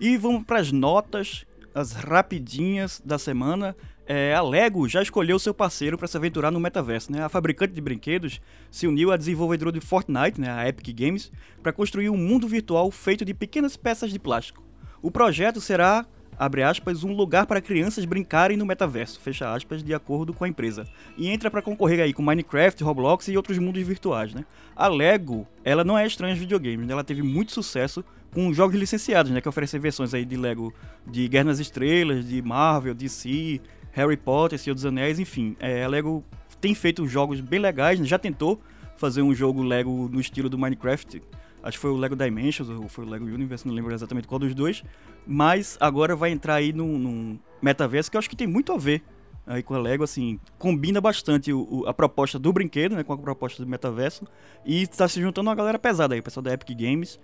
E 0.00 0.16
vamos 0.16 0.42
para 0.42 0.58
as 0.58 0.72
notas, 0.72 1.46
as 1.74 1.92
rapidinhas 1.92 3.02
da 3.04 3.18
semana 3.18 3.76
é, 4.06 4.34
a 4.34 4.42
Lego 4.42 4.88
já 4.88 5.02
escolheu 5.02 5.38
seu 5.38 5.54
parceiro 5.54 5.96
para 5.96 6.06
se 6.06 6.16
aventurar 6.16 6.50
no 6.50 6.60
metaverso. 6.60 7.10
Né? 7.10 7.22
A 7.22 7.28
fabricante 7.28 7.72
de 7.72 7.80
brinquedos 7.80 8.40
se 8.70 8.86
uniu 8.86 9.10
à 9.10 9.16
desenvolvedora 9.16 9.72
de 9.72 9.80
Fortnite, 9.80 10.40
né, 10.40 10.50
a 10.50 10.68
Epic 10.68 10.94
Games, 10.94 11.32
para 11.62 11.72
construir 11.72 12.10
um 12.10 12.16
mundo 12.16 12.46
virtual 12.46 12.90
feito 12.90 13.24
de 13.24 13.34
pequenas 13.34 13.76
peças 13.76 14.10
de 14.10 14.18
plástico. 14.18 14.62
O 15.02 15.10
projeto 15.10 15.60
será 15.60 16.06
abre 16.38 16.62
aspas, 16.62 17.04
um 17.04 17.12
lugar 17.12 17.46
para 17.46 17.60
crianças 17.60 18.04
brincarem 18.04 18.56
no 18.56 18.66
metaverso, 18.66 19.20
fecha 19.20 19.52
aspas, 19.52 19.82
de 19.82 19.94
acordo 19.94 20.32
com 20.32 20.44
a 20.44 20.48
empresa. 20.48 20.84
E 21.16 21.28
entra 21.28 21.50
para 21.50 21.62
concorrer 21.62 22.00
aí 22.00 22.12
com 22.12 22.22
Minecraft, 22.22 22.82
Roblox 22.82 23.28
e 23.28 23.36
outros 23.36 23.58
mundos 23.58 23.82
virtuais, 23.82 24.34
né? 24.34 24.44
A 24.74 24.88
Lego, 24.88 25.46
ela 25.64 25.84
não 25.84 25.96
é 25.96 26.06
estranha 26.06 26.32
aos 26.32 26.40
videogames, 26.40 26.86
né? 26.86 26.92
ela 26.92 27.04
teve 27.04 27.22
muito 27.22 27.52
sucesso 27.52 28.04
com 28.34 28.52
jogos 28.52 28.76
licenciados, 28.76 29.30
né, 29.30 29.40
que 29.40 29.48
oferecem 29.48 29.78
versões 29.78 30.12
aí 30.12 30.24
de 30.24 30.36
Lego 30.36 30.74
de 31.06 31.28
Guerra 31.28 31.44
nas 31.44 31.60
Estrelas, 31.60 32.28
de 32.28 32.42
Marvel, 32.42 32.92
DC, 32.92 33.60
Harry 33.92 34.16
Potter, 34.16 34.58
Senhor 34.58 34.74
dos 34.74 34.84
Anéis, 34.84 35.20
enfim. 35.20 35.56
É, 35.60 35.84
a 35.84 35.88
Lego 35.88 36.24
tem 36.60 36.74
feito 36.74 37.06
jogos 37.06 37.40
bem 37.40 37.60
legais, 37.60 38.00
né? 38.00 38.04
já 38.04 38.18
tentou 38.18 38.60
fazer 38.96 39.22
um 39.22 39.32
jogo 39.32 39.62
Lego 39.62 40.08
no 40.12 40.20
estilo 40.20 40.48
do 40.48 40.58
Minecraft, 40.58 41.22
acho 41.62 41.76
que 41.76 41.80
foi 41.80 41.90
o 41.90 41.96
Lego 41.96 42.16
Dimensions 42.16 42.68
ou 42.68 42.88
foi 42.88 43.04
o 43.04 43.08
Lego 43.08 43.24
Universe, 43.24 43.66
não 43.66 43.74
lembro 43.74 43.94
exatamente 43.94 44.26
qual 44.26 44.38
dos 44.38 44.54
dois, 44.54 44.82
mas 45.26 45.78
agora 45.80 46.16
vai 46.16 46.30
entrar 46.30 46.56
aí 46.56 46.72
num, 46.72 46.98
num 46.98 47.38
metaverso 47.62 48.10
que 48.10 48.16
eu 48.16 48.18
acho 48.18 48.28
que 48.28 48.36
tem 48.36 48.46
muito 48.46 48.72
a 48.72 48.76
ver 48.76 49.02
aí 49.46 49.62
com 49.62 49.74
a 49.74 49.78
Lego, 49.78 50.04
assim, 50.04 50.40
combina 50.58 51.00
bastante 51.00 51.52
o, 51.52 51.66
o, 51.70 51.86
a 51.86 51.94
proposta 51.94 52.38
do 52.38 52.52
brinquedo, 52.52 52.94
né, 52.94 53.04
com 53.04 53.12
a 53.12 53.18
proposta 53.18 53.62
do 53.62 53.68
metaverso, 53.68 54.24
e 54.64 54.82
está 54.82 55.06
se 55.06 55.20
juntando 55.20 55.48
uma 55.48 55.54
galera 55.54 55.78
pesada 55.78 56.14
aí, 56.14 56.20
o 56.20 56.22
pessoal 56.22 56.42
da 56.42 56.52
Epic 56.52 56.76
Games 56.78 57.18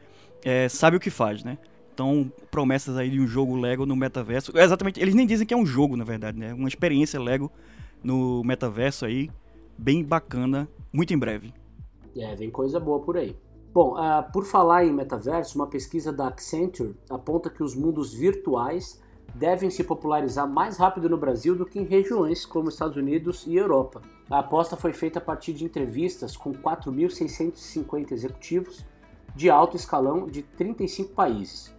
é, 0.44 0.68
sabe 0.68 0.96
o 0.96 1.00
que 1.00 1.10
faz, 1.10 1.42
né? 1.44 1.58
Então, 1.92 2.32
promessas 2.50 2.96
aí 2.96 3.10
de 3.10 3.20
um 3.20 3.26
jogo 3.26 3.56
Lego 3.56 3.84
no 3.84 3.94
metaverso. 3.94 4.56
Exatamente, 4.56 5.00
eles 5.00 5.14
nem 5.14 5.26
dizem 5.26 5.46
que 5.46 5.52
é 5.52 5.56
um 5.56 5.66
jogo, 5.66 5.96
na 5.96 6.04
verdade, 6.04 6.38
né? 6.38 6.54
Uma 6.54 6.68
experiência 6.68 7.20
Lego 7.20 7.50
no 8.02 8.42
metaverso 8.42 9.04
aí, 9.04 9.30
bem 9.76 10.02
bacana, 10.02 10.68
muito 10.92 11.12
em 11.12 11.18
breve. 11.18 11.52
É, 12.16 12.34
vem 12.34 12.50
coisa 12.50 12.80
boa 12.80 13.00
por 13.00 13.16
aí. 13.16 13.36
Bom, 13.72 13.94
uh, 13.94 14.32
por 14.32 14.44
falar 14.44 14.84
em 14.84 14.92
metaverso, 14.92 15.56
uma 15.56 15.66
pesquisa 15.66 16.12
da 16.12 16.28
Accenture 16.28 16.96
aponta 17.08 17.48
que 17.48 17.62
os 17.62 17.74
mundos 17.74 18.12
virtuais 18.12 19.00
devem 19.34 19.70
se 19.70 19.84
popularizar 19.84 20.49
mais 20.49 20.76
rápido 20.76 21.08
no 21.08 21.16
Brasil 21.16 21.54
do 21.54 21.66
que 21.66 21.78
em 21.78 21.84
regiões 21.84 22.44
como 22.44 22.68
Estados 22.68 22.96
Unidos 22.96 23.46
e 23.46 23.56
Europa. 23.56 24.02
A 24.28 24.38
aposta 24.38 24.76
foi 24.76 24.92
feita 24.92 25.18
a 25.18 25.22
partir 25.22 25.52
de 25.52 25.64
entrevistas 25.64 26.37
com 26.37 26.52
4.650 26.52 28.12
executivos 28.12 28.84
de 29.34 29.49
alto 29.49 29.76
escalão 29.76 30.26
de 30.26 30.42
35 30.42 31.14
países. 31.14 31.75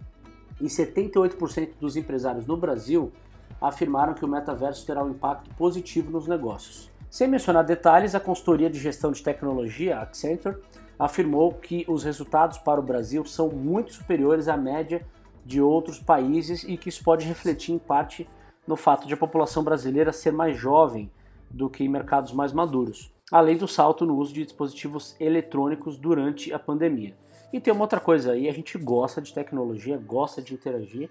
E 0.60 0.64
78% 0.64 1.72
dos 1.80 1.96
empresários 1.96 2.46
no 2.46 2.56
Brasil 2.56 3.12
afirmaram 3.60 4.14
que 4.14 4.24
o 4.24 4.28
metaverso 4.28 4.86
terá 4.86 5.04
um 5.04 5.10
impacto 5.10 5.54
positivo 5.54 6.10
nos 6.10 6.26
negócios. 6.26 6.90
Sem 7.10 7.28
mencionar 7.28 7.64
detalhes, 7.64 8.14
a 8.14 8.20
consultoria 8.20 8.70
de 8.70 8.78
gestão 8.78 9.12
de 9.12 9.22
tecnologia, 9.22 9.98
Accenture, 9.98 10.56
afirmou 10.98 11.52
que 11.52 11.84
os 11.88 12.04
resultados 12.04 12.58
para 12.58 12.80
o 12.80 12.82
Brasil 12.82 13.24
são 13.24 13.48
muito 13.48 13.92
superiores 13.92 14.48
à 14.48 14.56
média 14.56 15.04
de 15.44 15.60
outros 15.60 15.98
países 15.98 16.64
e 16.64 16.76
que 16.76 16.88
isso 16.88 17.02
pode 17.02 17.26
refletir 17.26 17.72
em 17.72 17.78
parte 17.78 18.28
no 18.66 18.76
fato 18.76 19.06
de 19.06 19.14
a 19.14 19.16
população 19.16 19.62
brasileira 19.62 20.12
ser 20.12 20.32
mais 20.32 20.56
jovem 20.56 21.10
do 21.50 21.68
que 21.68 21.84
em 21.84 21.88
mercados 21.88 22.32
mais 22.32 22.52
maduros, 22.52 23.12
além 23.30 23.56
do 23.56 23.68
salto 23.68 24.06
no 24.06 24.16
uso 24.16 24.32
de 24.32 24.44
dispositivos 24.44 25.16
eletrônicos 25.20 25.96
durante 25.96 26.52
a 26.52 26.58
pandemia. 26.58 27.16
E 27.52 27.60
tem 27.60 27.72
uma 27.72 27.82
outra 27.82 28.00
coisa 28.00 28.32
aí, 28.32 28.48
a 28.48 28.52
gente 28.52 28.78
gosta 28.78 29.20
de 29.20 29.34
tecnologia, 29.34 29.98
gosta 29.98 30.40
de 30.40 30.54
interagir, 30.54 31.10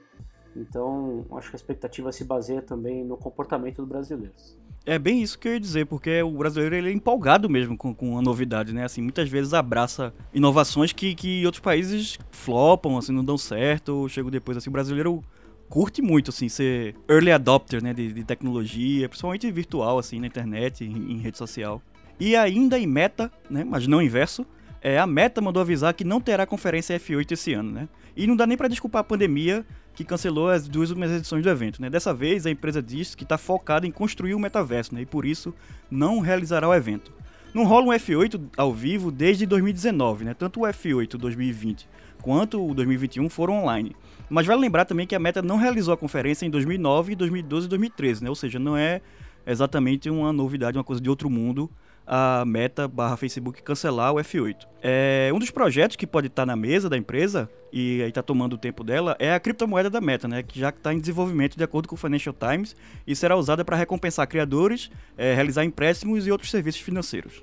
então 0.55 1.25
acho 1.33 1.49
que 1.49 1.55
a 1.55 1.59
expectativa 1.59 2.11
se 2.11 2.23
baseia 2.23 2.61
também 2.61 3.03
no 3.03 3.17
comportamento 3.17 3.77
do 3.77 3.85
brasileiro. 3.85 4.33
É 4.83 4.97
bem 4.97 5.21
isso 5.21 5.37
que 5.37 5.47
eu 5.47 5.53
ia 5.53 5.59
dizer, 5.59 5.85
porque 5.85 6.23
o 6.23 6.31
brasileiro 6.31 6.75
ele 6.75 6.89
é 6.89 6.91
empolgado 6.91 7.47
mesmo 7.47 7.77
com, 7.77 7.93
com 7.93 8.17
a 8.17 8.21
novidade, 8.21 8.73
né? 8.73 8.83
Assim, 8.83 8.99
muitas 8.99 9.29
vezes 9.29 9.53
abraça 9.53 10.11
inovações 10.33 10.91
que, 10.91 11.13
que 11.13 11.45
outros 11.45 11.61
países 11.61 12.17
flopam, 12.31 12.97
assim, 12.97 13.11
não 13.11 13.23
dão 13.23 13.37
certo, 13.37 13.89
ou 13.89 14.09
chegam 14.09 14.31
depois, 14.31 14.57
assim, 14.57 14.71
o 14.71 14.73
brasileiro 14.73 15.23
curte 15.69 16.01
muito, 16.01 16.31
assim, 16.31 16.49
ser 16.49 16.95
early 17.07 17.31
adopter, 17.31 17.81
né, 17.81 17.93
de, 17.93 18.11
de 18.11 18.23
tecnologia, 18.23 19.07
principalmente 19.07 19.49
virtual, 19.51 19.99
assim, 19.99 20.19
na 20.19 20.27
internet, 20.27 20.83
em, 20.83 21.11
em, 21.11 21.17
rede 21.19 21.37
social. 21.37 21.79
E 22.19 22.35
ainda 22.35 22.77
em 22.77 22.87
meta, 22.87 23.31
né, 23.49 23.63
mas 23.63 23.85
não 23.85 24.01
inverso, 24.01 24.45
é, 24.81 24.97
a 24.97 25.05
Meta 25.05 25.39
mandou 25.41 25.61
avisar 25.61 25.93
que 25.93 26.03
não 26.03 26.19
terá 26.19 26.45
conferência 26.45 26.97
F8 26.99 27.31
esse 27.31 27.53
ano, 27.53 27.71
né? 27.71 27.87
E 28.15 28.25
não 28.25 28.35
dá 28.35 28.47
nem 28.47 28.57
para 28.57 28.67
desculpar 28.67 29.01
a 29.01 29.03
pandemia 29.03 29.65
que 29.93 30.03
cancelou 30.03 30.49
as 30.49 30.67
duas 30.67 30.89
últimas 30.89 31.11
edições 31.11 31.43
do 31.43 31.49
evento. 31.49 31.81
Né? 31.81 31.89
Dessa 31.89 32.13
vez, 32.13 32.45
a 32.45 32.51
empresa 32.51 32.81
diz 32.81 33.13
que 33.13 33.23
está 33.23 33.37
focada 33.37 33.85
em 33.85 33.91
construir 33.91 34.33
o 34.33 34.39
metaverso 34.39 34.95
né? 34.95 35.01
e 35.01 35.05
por 35.05 35.25
isso 35.25 35.53
não 35.89 36.19
realizará 36.19 36.67
o 36.67 36.73
evento. 36.73 37.13
Não 37.53 37.65
rola 37.65 37.87
um 37.87 37.89
F8 37.89 38.41
ao 38.57 38.73
vivo 38.73 39.11
desde 39.11 39.45
2019, 39.45 40.25
né? 40.25 40.33
tanto 40.33 40.61
o 40.61 40.63
F8 40.63 41.17
2020 41.17 41.87
quanto 42.21 42.65
o 42.65 42.73
2021 42.73 43.29
foram 43.29 43.61
online. 43.61 43.95
Mas 44.29 44.45
vale 44.45 44.61
lembrar 44.61 44.85
também 44.85 45.05
que 45.05 45.15
a 45.15 45.19
Meta 45.19 45.41
não 45.41 45.57
realizou 45.57 45.93
a 45.93 45.97
conferência 45.97 46.45
em 46.45 46.49
2009, 46.49 47.15
2012 47.15 47.65
e 47.65 47.69
2013, 47.69 48.23
né? 48.23 48.29
ou 48.29 48.35
seja, 48.35 48.57
não 48.57 48.77
é 48.77 49.01
exatamente 49.45 50.09
uma 50.09 50.31
novidade, 50.31 50.77
uma 50.77 50.83
coisa 50.83 51.01
de 51.01 51.09
outro 51.09 51.29
mundo 51.29 51.69
a 52.05 52.43
Meta 52.45 52.87
barra 52.87 53.17
Facebook 53.17 53.61
cancelar 53.61 54.13
o 54.13 54.17
F8. 54.17 54.67
É, 54.81 55.31
um 55.33 55.39
dos 55.39 55.51
projetos 55.51 55.95
que 55.95 56.07
pode 56.07 56.27
estar 56.27 56.45
na 56.45 56.55
mesa 56.55 56.89
da 56.89 56.97
empresa, 56.97 57.49
e 57.71 58.01
aí 58.01 58.09
está 58.09 58.21
tomando 58.21 58.53
o 58.53 58.57
tempo 58.57 58.83
dela, 58.83 59.15
é 59.19 59.33
a 59.33 59.39
criptomoeda 59.39 59.89
da 59.89 60.01
Meta, 60.01 60.27
né, 60.27 60.43
que 60.43 60.59
já 60.59 60.69
está 60.69 60.93
em 60.93 60.99
desenvolvimento 60.99 61.55
de 61.55 61.63
acordo 61.63 61.87
com 61.87 61.95
o 61.95 61.97
Financial 61.97 62.33
Times 62.33 62.75
e 63.05 63.15
será 63.15 63.35
usada 63.35 63.63
para 63.63 63.77
recompensar 63.77 64.27
criadores, 64.27 64.91
é, 65.17 65.33
realizar 65.33 65.63
empréstimos 65.63 66.27
e 66.27 66.31
outros 66.31 66.51
serviços 66.51 66.81
financeiros. 66.81 67.41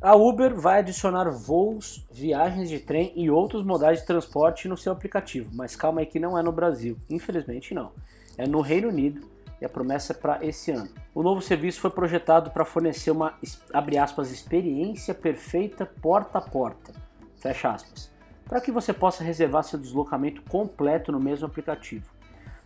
A 0.00 0.14
Uber 0.14 0.54
vai 0.54 0.80
adicionar 0.80 1.30
voos, 1.30 2.04
viagens 2.12 2.68
de 2.68 2.78
trem 2.78 3.12
e 3.16 3.30
outros 3.30 3.64
modais 3.64 4.00
de 4.00 4.06
transporte 4.06 4.68
no 4.68 4.76
seu 4.76 4.92
aplicativo, 4.92 5.50
mas 5.54 5.74
calma 5.74 6.00
aí 6.00 6.06
que 6.06 6.20
não 6.20 6.38
é 6.38 6.42
no 6.42 6.52
Brasil, 6.52 6.98
infelizmente 7.08 7.72
não. 7.72 7.90
É 8.36 8.46
no 8.46 8.60
Reino 8.60 8.88
Unido 8.88 9.33
e 9.60 9.64
a 9.64 9.68
promessa 9.68 10.12
é 10.12 10.16
para 10.16 10.44
esse 10.44 10.70
ano. 10.70 10.90
O 11.14 11.22
novo 11.22 11.40
serviço 11.40 11.80
foi 11.80 11.90
projetado 11.90 12.50
para 12.50 12.64
fornecer 12.64 13.10
uma, 13.10 13.34
abre 13.72 13.98
aspas, 13.98 14.30
experiência 14.30 15.14
perfeita 15.14 15.86
porta 15.86 16.38
a 16.38 16.42
porta, 16.42 16.92
fecha 17.36 17.70
aspas, 17.70 18.10
para 18.46 18.60
que 18.60 18.72
você 18.72 18.92
possa 18.92 19.24
reservar 19.24 19.62
seu 19.62 19.78
deslocamento 19.78 20.42
completo 20.42 21.12
no 21.12 21.20
mesmo 21.20 21.46
aplicativo. 21.46 22.10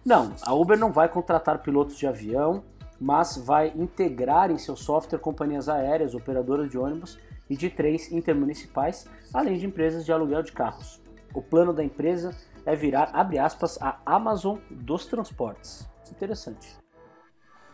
Não, 0.04 0.34
a 0.42 0.54
Uber 0.54 0.78
não 0.78 0.92
vai 0.92 1.08
contratar 1.08 1.62
pilotos 1.62 1.96
de 1.96 2.06
avião, 2.06 2.64
mas 3.00 3.36
vai 3.36 3.72
integrar 3.76 4.50
em 4.50 4.58
seu 4.58 4.76
software 4.76 5.18
companhias 5.18 5.68
aéreas, 5.68 6.14
operadoras 6.14 6.70
de 6.70 6.78
ônibus 6.78 7.18
e 7.48 7.56
de 7.56 7.70
trens 7.70 8.10
intermunicipais, 8.10 9.06
além 9.32 9.58
de 9.58 9.66
empresas 9.66 10.04
de 10.04 10.12
aluguel 10.12 10.42
de 10.42 10.52
carros. 10.52 11.00
O 11.34 11.42
plano 11.42 11.72
da 11.72 11.84
empresa 11.84 12.34
é 12.64 12.74
virar, 12.74 13.10
abre 13.12 13.38
aspas, 13.38 13.78
a 13.80 13.98
Amazon 14.04 14.58
dos 14.70 15.06
transportes. 15.06 15.88
Interessante. 16.12 16.68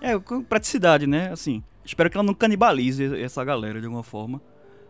É, 0.00 0.18
praticidade, 0.48 1.06
né? 1.06 1.30
Assim, 1.32 1.62
espero 1.84 2.10
que 2.10 2.16
ela 2.16 2.24
não 2.24 2.34
canibalize 2.34 3.22
essa 3.22 3.44
galera 3.44 3.80
de 3.80 3.86
alguma 3.86 4.02
forma. 4.02 4.40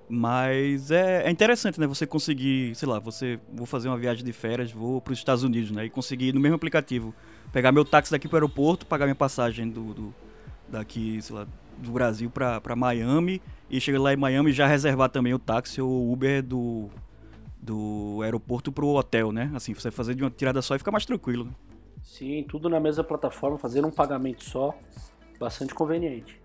Mas 0.09 0.91
é, 0.91 1.27
é, 1.27 1.31
interessante, 1.31 1.81
né? 1.81 1.87
Você 1.87 2.07
conseguir, 2.07 2.75
sei 2.75 2.89
lá, 2.89 2.99
você 2.99 3.39
vou 3.53 3.67
fazer 3.67 3.89
uma 3.89 3.97
viagem 3.97 4.25
de 4.25 4.33
férias, 4.33 4.71
vou 4.71 5.01
para 5.01 5.13
os 5.13 5.19
Estados 5.19 5.43
Unidos, 5.43 5.71
né? 5.71 5.87
E 5.87 5.91
conseguir 5.91 6.33
no 6.33 6.41
mesmo 6.41 6.57
aplicativo 6.57 7.15
pegar 7.53 7.73
meu 7.73 7.85
táxi 7.85 8.11
daqui 8.11 8.29
para 8.29 8.35
o 8.35 8.39
aeroporto, 8.39 8.87
pagar 8.87 9.07
minha 9.07 9.15
passagem 9.15 9.69
do, 9.69 9.95
do 9.95 10.15
daqui, 10.69 11.23
sei 11.23 11.37
lá, 11.37 11.47
do 11.79 11.93
Brasil 11.93 12.31
para 12.31 12.77
Miami 12.77 13.41
e 13.71 13.81
chegar 13.81 14.01
lá 14.01 14.13
em 14.13 14.17
Miami 14.17 14.53
já 14.53 14.67
reservar 14.67 15.09
também 15.09 15.33
o 15.33 15.39
táxi 15.39 15.81
ou 15.81 16.13
Uber 16.13 16.43
do 16.43 16.91
do 17.65 18.21
aeroporto 18.23 18.71
pro 18.71 18.89
hotel, 18.89 19.33
né? 19.33 19.51
Assim, 19.55 19.73
você 19.73 19.91
fazer 19.91 20.15
de 20.15 20.23
uma 20.23 20.31
tirada 20.31 20.61
só 20.61 20.75
e 20.75 20.79
fica 20.79 20.91
mais 20.91 21.07
tranquilo. 21.07 21.47
Né? 21.47 21.51
Sim, 22.05 22.45
tudo 22.47 22.69
na 22.69 22.79
mesma 22.79 23.03
plataforma, 23.03 23.59
fazer 23.59 23.85
um 23.85 23.91
pagamento 23.91 24.45
só, 24.45 24.77
bastante 25.41 25.75
conveniente. 25.75 26.39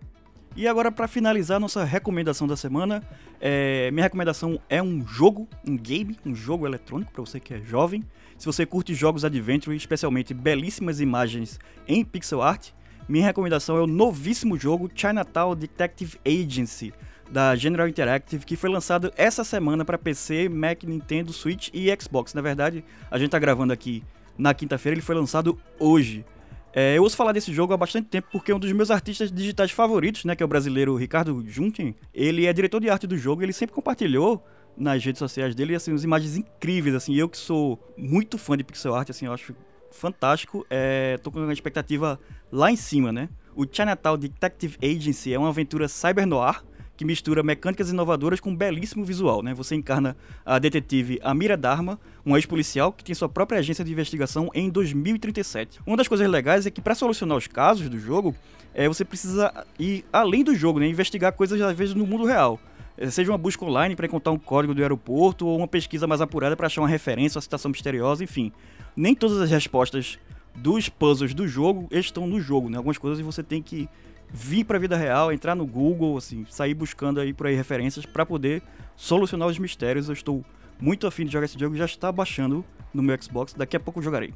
E 0.55 0.67
agora, 0.67 0.91
para 0.91 1.07
finalizar 1.07 1.59
nossa 1.59 1.83
recomendação 1.83 2.47
da 2.47 2.55
semana, 2.55 3.03
é, 3.39 3.91
minha 3.91 4.03
recomendação 4.03 4.59
é 4.69 4.81
um 4.81 5.05
jogo, 5.05 5.47
um 5.67 5.77
game, 5.77 6.17
um 6.25 6.33
jogo 6.33 6.65
eletrônico 6.65 7.11
para 7.11 7.21
você 7.21 7.39
que 7.39 7.53
é 7.53 7.61
jovem. 7.61 8.03
Se 8.37 8.45
você 8.45 8.65
curte 8.65 8.95
jogos 8.95 9.23
adventure, 9.23 9.75
especialmente 9.75 10.33
belíssimas 10.33 11.01
imagens 11.01 11.59
em 11.87 12.03
pixel 12.03 12.41
art, 12.41 12.69
minha 13.07 13.25
recomendação 13.25 13.77
é 13.77 13.81
o 13.81 13.87
novíssimo 13.87 14.57
jogo 14.57 14.89
Chinatown 14.93 15.55
Detective 15.55 16.17
Agency 16.25 16.93
da 17.29 17.55
General 17.55 17.87
Interactive, 17.87 18.45
que 18.45 18.55
foi 18.55 18.69
lançado 18.69 19.11
essa 19.15 19.43
semana 19.43 19.85
para 19.85 19.97
PC, 19.97 20.49
Mac, 20.49 20.83
Nintendo, 20.83 21.31
Switch 21.31 21.69
e 21.73 21.95
Xbox. 22.01 22.33
Na 22.33 22.41
verdade, 22.41 22.83
a 23.11 23.17
gente 23.17 23.27
está 23.27 23.37
gravando 23.37 23.71
aqui 23.71 24.03
na 24.39 24.53
quinta-feira, 24.53 24.95
ele 24.95 25.01
foi 25.01 25.13
lançado 25.13 25.59
hoje. 25.77 26.25
É, 26.73 26.97
eu 26.97 27.03
ouço 27.03 27.17
falar 27.17 27.33
desse 27.33 27.51
jogo 27.53 27.73
há 27.73 27.77
bastante 27.77 28.07
tempo 28.07 28.29
porque 28.31 28.53
um 28.53 28.59
dos 28.59 28.71
meus 28.71 28.89
artistas 28.89 29.31
digitais 29.31 29.71
favoritos, 29.71 30.23
né, 30.23 30.35
que 30.35 30.41
é 30.41 30.45
o 30.45 30.49
brasileiro 30.49 30.95
Ricardo 30.95 31.43
Juntin, 31.45 31.93
ele 32.13 32.45
é 32.45 32.53
diretor 32.53 32.79
de 32.79 32.89
arte 32.89 33.05
do 33.05 33.17
jogo, 33.17 33.43
ele 33.43 33.51
sempre 33.51 33.75
compartilhou 33.75 34.43
nas 34.77 35.03
redes 35.03 35.19
sociais 35.19 35.53
dele 35.53 35.75
assim 35.75 35.91
umas 35.91 36.03
imagens 36.03 36.37
incríveis 36.37 36.95
assim. 36.95 37.13
Eu 37.15 37.27
que 37.27 37.37
sou 37.37 37.77
muito 37.97 38.37
fã 38.37 38.55
de 38.55 38.63
pixel 38.63 38.95
art, 38.95 39.09
assim, 39.09 39.25
eu 39.25 39.33
acho 39.33 39.53
fantástico. 39.91 40.65
É, 40.69 41.17
tô 41.17 41.31
com 41.31 41.39
uma 41.39 41.51
expectativa 41.51 42.19
lá 42.51 42.71
em 42.71 42.75
cima, 42.77 43.11
né? 43.11 43.29
O 43.55 43.65
Chinatown 43.69 44.17
Detective 44.17 44.77
Agency 44.81 45.33
é 45.33 45.39
uma 45.39 45.49
aventura 45.49 45.87
cyber 45.87 46.25
noir 46.25 46.63
que 46.99 47.05
mistura 47.05 47.41
mecânicas 47.41 47.89
inovadoras 47.89 48.41
com 48.41 48.49
um 48.49 48.55
belíssimo 48.55 49.05
visual, 49.05 49.41
né? 49.41 49.53
Você 49.53 49.73
encarna 49.73 50.17
a 50.45 50.59
detetive 50.59 51.17
Amira 51.23 51.55
Dharma, 51.55 51.97
uma 52.25 52.37
ex-policial 52.37 52.91
que 52.91 53.05
tem 53.05 53.15
sua 53.15 53.29
própria 53.29 53.59
agência 53.59 53.85
de 53.85 53.91
investigação 53.93 54.49
em 54.53 54.69
2037. 54.69 55.79
Uma 55.87 55.95
das 55.95 56.09
coisas 56.09 56.29
legais 56.29 56.65
é 56.65 56.69
que 56.69 56.81
para 56.81 56.93
solucionar 56.93 57.37
os 57.37 57.47
casos 57.47 57.87
do 57.87 57.97
jogo, 57.97 58.35
é, 58.73 58.85
você 58.85 59.05
precisa 59.05 59.65
ir 59.79 60.03
além 60.11 60.43
do 60.43 60.53
jogo, 60.53 60.77
né? 60.77 60.89
Investigar 60.89 61.31
coisas 61.31 61.61
às 61.61 61.73
vezes 61.73 61.95
no 61.95 62.05
mundo 62.05 62.25
real. 62.25 62.59
É, 62.97 63.09
seja 63.09 63.31
uma 63.31 63.37
busca 63.37 63.63
online 63.63 63.95
para 63.95 64.05
encontrar 64.05 64.33
um 64.33 64.37
código 64.37 64.73
do 64.73 64.81
aeroporto 64.81 65.47
ou 65.47 65.57
uma 65.57 65.69
pesquisa 65.69 66.05
mais 66.05 66.19
apurada 66.19 66.57
para 66.57 66.67
achar 66.67 66.81
uma 66.81 66.89
referência, 66.89 67.37
uma 67.37 67.41
citação 67.41 67.71
misteriosa, 67.71 68.25
enfim. 68.25 68.51
Nem 68.93 69.15
todas 69.15 69.39
as 69.39 69.49
respostas 69.49 70.19
dos 70.53 70.89
puzzles 70.89 71.33
do 71.33 71.47
jogo 71.47 71.87
estão 71.91 72.27
no 72.27 72.41
jogo, 72.41 72.69
né? 72.69 72.75
Algumas 72.75 72.97
coisas 72.97 73.23
você 73.23 73.41
tem 73.41 73.61
que 73.61 73.87
vir 74.31 74.63
para 74.63 74.77
a 74.77 74.79
vida 74.79 74.95
real, 74.95 75.31
entrar 75.31 75.55
no 75.55 75.65
Google, 75.65 76.17
assim, 76.17 76.45
sair 76.49 76.73
buscando 76.73 77.19
aí 77.19 77.33
por 77.33 77.47
aí 77.47 77.55
referências 77.55 78.05
para 78.05 78.25
poder 78.25 78.61
solucionar 78.95 79.47
os 79.47 79.57
mistérios. 79.57 80.07
Eu 80.07 80.13
estou 80.13 80.43
muito 80.79 81.07
afim 81.07 81.25
de 81.25 81.31
jogar 81.31 81.45
esse 81.45 81.59
jogo, 81.59 81.75
já 81.75 81.85
está 81.85 82.11
baixando 82.11 82.63
no 82.93 83.01
meu 83.03 83.21
Xbox, 83.21 83.53
daqui 83.53 83.75
a 83.75 83.79
pouco 83.79 83.99
eu 83.99 84.03
jogarei. 84.03 84.33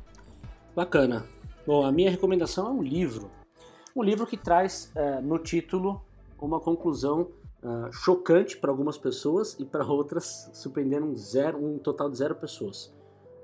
Bacana. 0.76 1.26
Bom, 1.66 1.86
a 1.86 1.92
minha 1.92 2.12
recomendação 2.12 2.68
é 2.68 2.70
um 2.72 2.82
livro. 2.82 3.32
Um 3.96 4.04
livro 4.04 4.26
que 4.26 4.36
traz 4.36 4.92
é, 4.96 5.22
no 5.22 5.38
título 5.38 6.02
uma 6.44 6.60
conclusão 6.60 7.30
uh, 7.64 7.92
chocante 7.92 8.58
para 8.58 8.70
algumas 8.70 8.98
pessoas 8.98 9.56
e 9.60 9.66
para 9.66 9.86
outras 9.86 10.50
surpreendendo 10.54 11.16
zero, 11.16 11.64
um 11.64 11.78
total 11.78 12.10
de 12.10 12.18
zero 12.18 12.36
pessoas. 12.36 12.94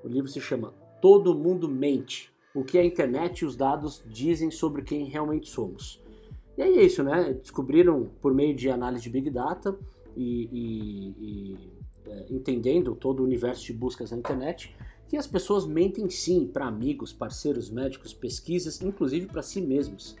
O 0.04 0.08
livro 0.08 0.28
se 0.28 0.40
chama 0.40 0.74
Todo 1.00 1.34
Mundo 1.34 1.68
Mente. 1.68 2.30
O 2.54 2.62
que 2.64 2.78
a 2.78 2.84
internet 2.84 3.40
e 3.40 3.44
os 3.46 3.56
dados 3.56 4.02
dizem 4.06 4.50
sobre 4.50 4.82
quem 4.82 5.04
realmente 5.04 5.48
somos. 5.48 6.02
E 6.60 6.62
é 6.62 6.84
isso, 6.84 7.02
né? 7.02 7.32
Descobriram 7.40 8.10
por 8.20 8.34
meio 8.34 8.54
de 8.54 8.68
análise 8.68 9.02
de 9.02 9.08
Big 9.08 9.30
Data 9.30 9.74
e, 10.14 10.46
e, 10.52 11.14
e 11.18 11.72
é, 12.06 12.26
entendendo 12.28 12.94
todo 12.94 13.20
o 13.20 13.24
universo 13.24 13.64
de 13.64 13.72
buscas 13.72 14.10
na 14.10 14.18
internet 14.18 14.76
que 15.08 15.16
as 15.16 15.26
pessoas 15.26 15.64
mentem 15.64 16.10
sim 16.10 16.46
para 16.46 16.66
amigos, 16.66 17.14
parceiros, 17.14 17.70
médicos, 17.70 18.12
pesquisas, 18.12 18.82
inclusive 18.82 19.26
para 19.26 19.40
si 19.40 19.62
mesmos. 19.62 20.16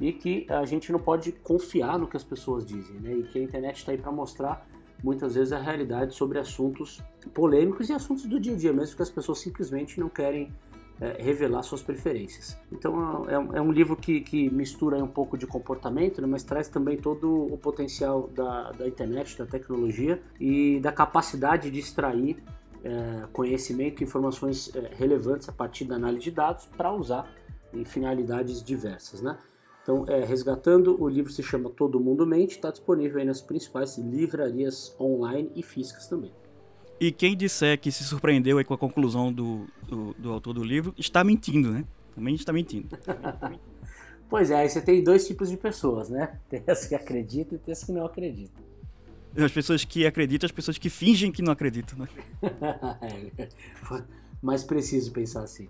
E 0.00 0.12
que 0.12 0.46
a 0.48 0.64
gente 0.64 0.90
não 0.90 0.98
pode 0.98 1.30
confiar 1.30 1.96
no 1.96 2.08
que 2.08 2.16
as 2.16 2.24
pessoas 2.24 2.66
dizem, 2.66 2.96
né? 2.96 3.14
E 3.14 3.22
que 3.22 3.38
a 3.38 3.42
internet 3.42 3.76
está 3.76 3.92
aí 3.92 3.98
para 3.98 4.10
mostrar 4.10 4.68
muitas 5.00 5.36
vezes 5.36 5.52
a 5.52 5.60
realidade 5.60 6.12
sobre 6.12 6.40
assuntos 6.40 7.00
polêmicos 7.32 7.88
e 7.88 7.92
assuntos 7.92 8.24
do 8.24 8.40
dia 8.40 8.54
a 8.54 8.56
dia 8.56 8.72
mesmo 8.72 8.96
que 8.96 9.02
as 9.02 9.10
pessoas 9.10 9.38
simplesmente 9.38 10.00
não 10.00 10.08
querem 10.08 10.52
é, 11.00 11.22
revelar 11.22 11.62
suas 11.62 11.82
preferências. 11.82 12.56
Então 12.72 13.26
é, 13.28 13.34
é, 13.58 13.60
um 13.60 13.72
livro 13.72 13.96
que, 13.96 14.20
que 14.20 14.50
mistura 14.50 15.02
um 15.02 15.08
pouco 15.08 15.36
de 15.36 15.46
comportamento, 15.46 16.20
né, 16.20 16.26
mas 16.26 16.42
traz 16.42 16.68
também 16.68 16.96
todo 16.96 17.52
o 17.52 17.56
potencial 17.56 18.28
da, 18.28 18.72
da 18.72 18.86
internet, 18.86 19.38
da 19.38 19.46
tecnologia 19.46 20.20
e 20.40 20.80
da 20.80 20.92
capacidade 20.92 21.70
de 21.70 21.78
extrair 21.78 22.42
é, 22.84 23.26
conhecimento 23.32 24.02
e 24.02 24.04
informações 24.04 24.74
é, 24.74 24.94
relevantes 24.94 25.48
a 25.48 25.52
partir 25.52 25.84
da 25.84 25.96
análise 25.96 26.24
de 26.24 26.30
dados 26.30 26.66
para 26.76 26.92
usar 26.92 27.30
em 27.72 27.84
finalidades 27.84 28.62
diversas. 28.62 29.20
Né? 29.20 29.36
Então, 29.82 30.04
é, 30.06 30.24
resgatando, 30.24 31.02
o 31.02 31.08
livro 31.08 31.32
se 31.32 31.42
chama 31.42 31.70
Todo 31.70 31.98
Mundo 31.98 32.26
Mente, 32.26 32.56
está 32.56 32.70
disponível 32.70 33.24
nas 33.24 33.40
principais 33.40 33.96
livrarias 33.98 34.94
online 35.00 35.50
e 35.54 35.62
físicas 35.62 36.06
também. 36.06 36.32
E 37.00 37.12
quem 37.12 37.36
disser 37.36 37.78
que 37.78 37.92
se 37.92 38.02
surpreendeu 38.04 38.62
com 38.64 38.74
a 38.74 38.78
conclusão 38.78 39.32
do, 39.32 39.66
do, 39.86 40.14
do, 40.18 40.32
autor 40.32 40.54
do 40.54 40.64
livro, 40.64 40.92
está 40.98 41.22
mentindo, 41.22 41.70
né? 41.70 41.84
Também 42.14 42.34
está 42.34 42.52
mentindo. 42.52 42.88
pois 44.28 44.50
é, 44.50 44.56
aí 44.56 44.68
você 44.68 44.80
tem 44.80 45.02
dois 45.02 45.26
tipos 45.26 45.48
de 45.48 45.56
pessoas, 45.56 46.08
né? 46.08 46.38
Tem 46.50 46.62
as 46.66 46.86
que 46.86 46.94
acreditam 46.94 47.56
e 47.56 47.60
tem 47.60 47.72
as 47.72 47.84
que 47.84 47.92
não 47.92 48.04
acreditam. 48.04 48.64
As 49.36 49.52
pessoas 49.52 49.84
que 49.84 50.06
acreditam, 50.06 50.46
as 50.46 50.52
pessoas 50.52 50.78
que 50.78 50.90
fingem 50.90 51.30
que 51.30 51.42
não 51.42 51.52
acreditam, 51.52 51.98
né? 51.98 52.08
é, 53.02 53.48
mais 54.42 54.64
preciso 54.64 55.12
pensar 55.12 55.42
assim. 55.42 55.68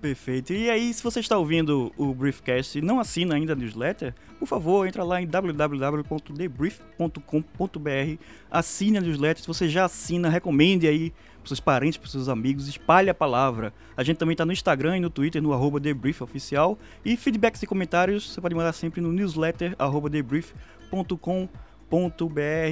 Perfeito. 0.00 0.54
E 0.54 0.70
aí, 0.70 0.94
se 0.94 1.02
você 1.02 1.18
está 1.20 1.36
ouvindo 1.36 1.92
o 1.96 2.14
Briefcast 2.14 2.78
e 2.78 2.82
não 2.82 2.98
assina 2.98 3.34
ainda 3.34 3.52
a 3.52 3.56
newsletter, 3.56 4.14
por 4.38 4.46
favor, 4.46 4.86
entra 4.86 5.04
lá 5.04 5.20
em 5.20 5.26
www.debrief.com.br, 5.26 8.22
assine 8.50 8.96
a 8.96 9.00
newsletter. 9.00 9.42
Se 9.42 9.46
você 9.46 9.68
já 9.68 9.84
assina, 9.84 10.30
recomende 10.30 10.88
aí 10.88 11.12
para 11.40 11.48
seus 11.48 11.60
parentes, 11.60 11.98
para 11.98 12.08
seus 12.08 12.30
amigos, 12.30 12.66
espalhe 12.66 13.10
a 13.10 13.14
palavra. 13.14 13.74
A 13.94 14.02
gente 14.02 14.16
também 14.16 14.32
está 14.32 14.46
no 14.46 14.52
Instagram 14.52 14.96
e 14.96 15.00
no 15.00 15.10
Twitter, 15.10 15.42
no 15.42 15.52
arroba 15.52 15.78
debriefoficial. 15.78 16.78
E 17.04 17.14
feedbacks 17.14 17.62
e 17.62 17.66
comentários 17.66 18.32
você 18.32 18.40
pode 18.40 18.54
mandar 18.54 18.72
sempre 18.72 19.02
no 19.02 19.12
newsletter, 19.12 19.74
arroba 19.78 20.08
debrief.com.br. 20.08 21.50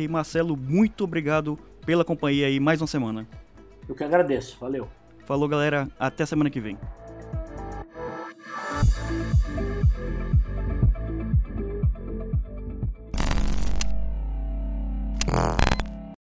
Marcelo, 0.08 0.56
muito 0.56 1.04
obrigado 1.04 1.58
pela 1.84 2.06
companhia 2.06 2.46
aí 2.46 2.58
mais 2.58 2.80
uma 2.80 2.86
semana. 2.86 3.28
Eu 3.86 3.94
que 3.94 4.04
agradeço. 4.04 4.56
Valeu. 4.58 4.88
Falou, 5.26 5.46
galera. 5.46 5.90
Até 5.98 6.24
semana 6.24 6.48
que 6.48 6.58
vem. 6.58 6.78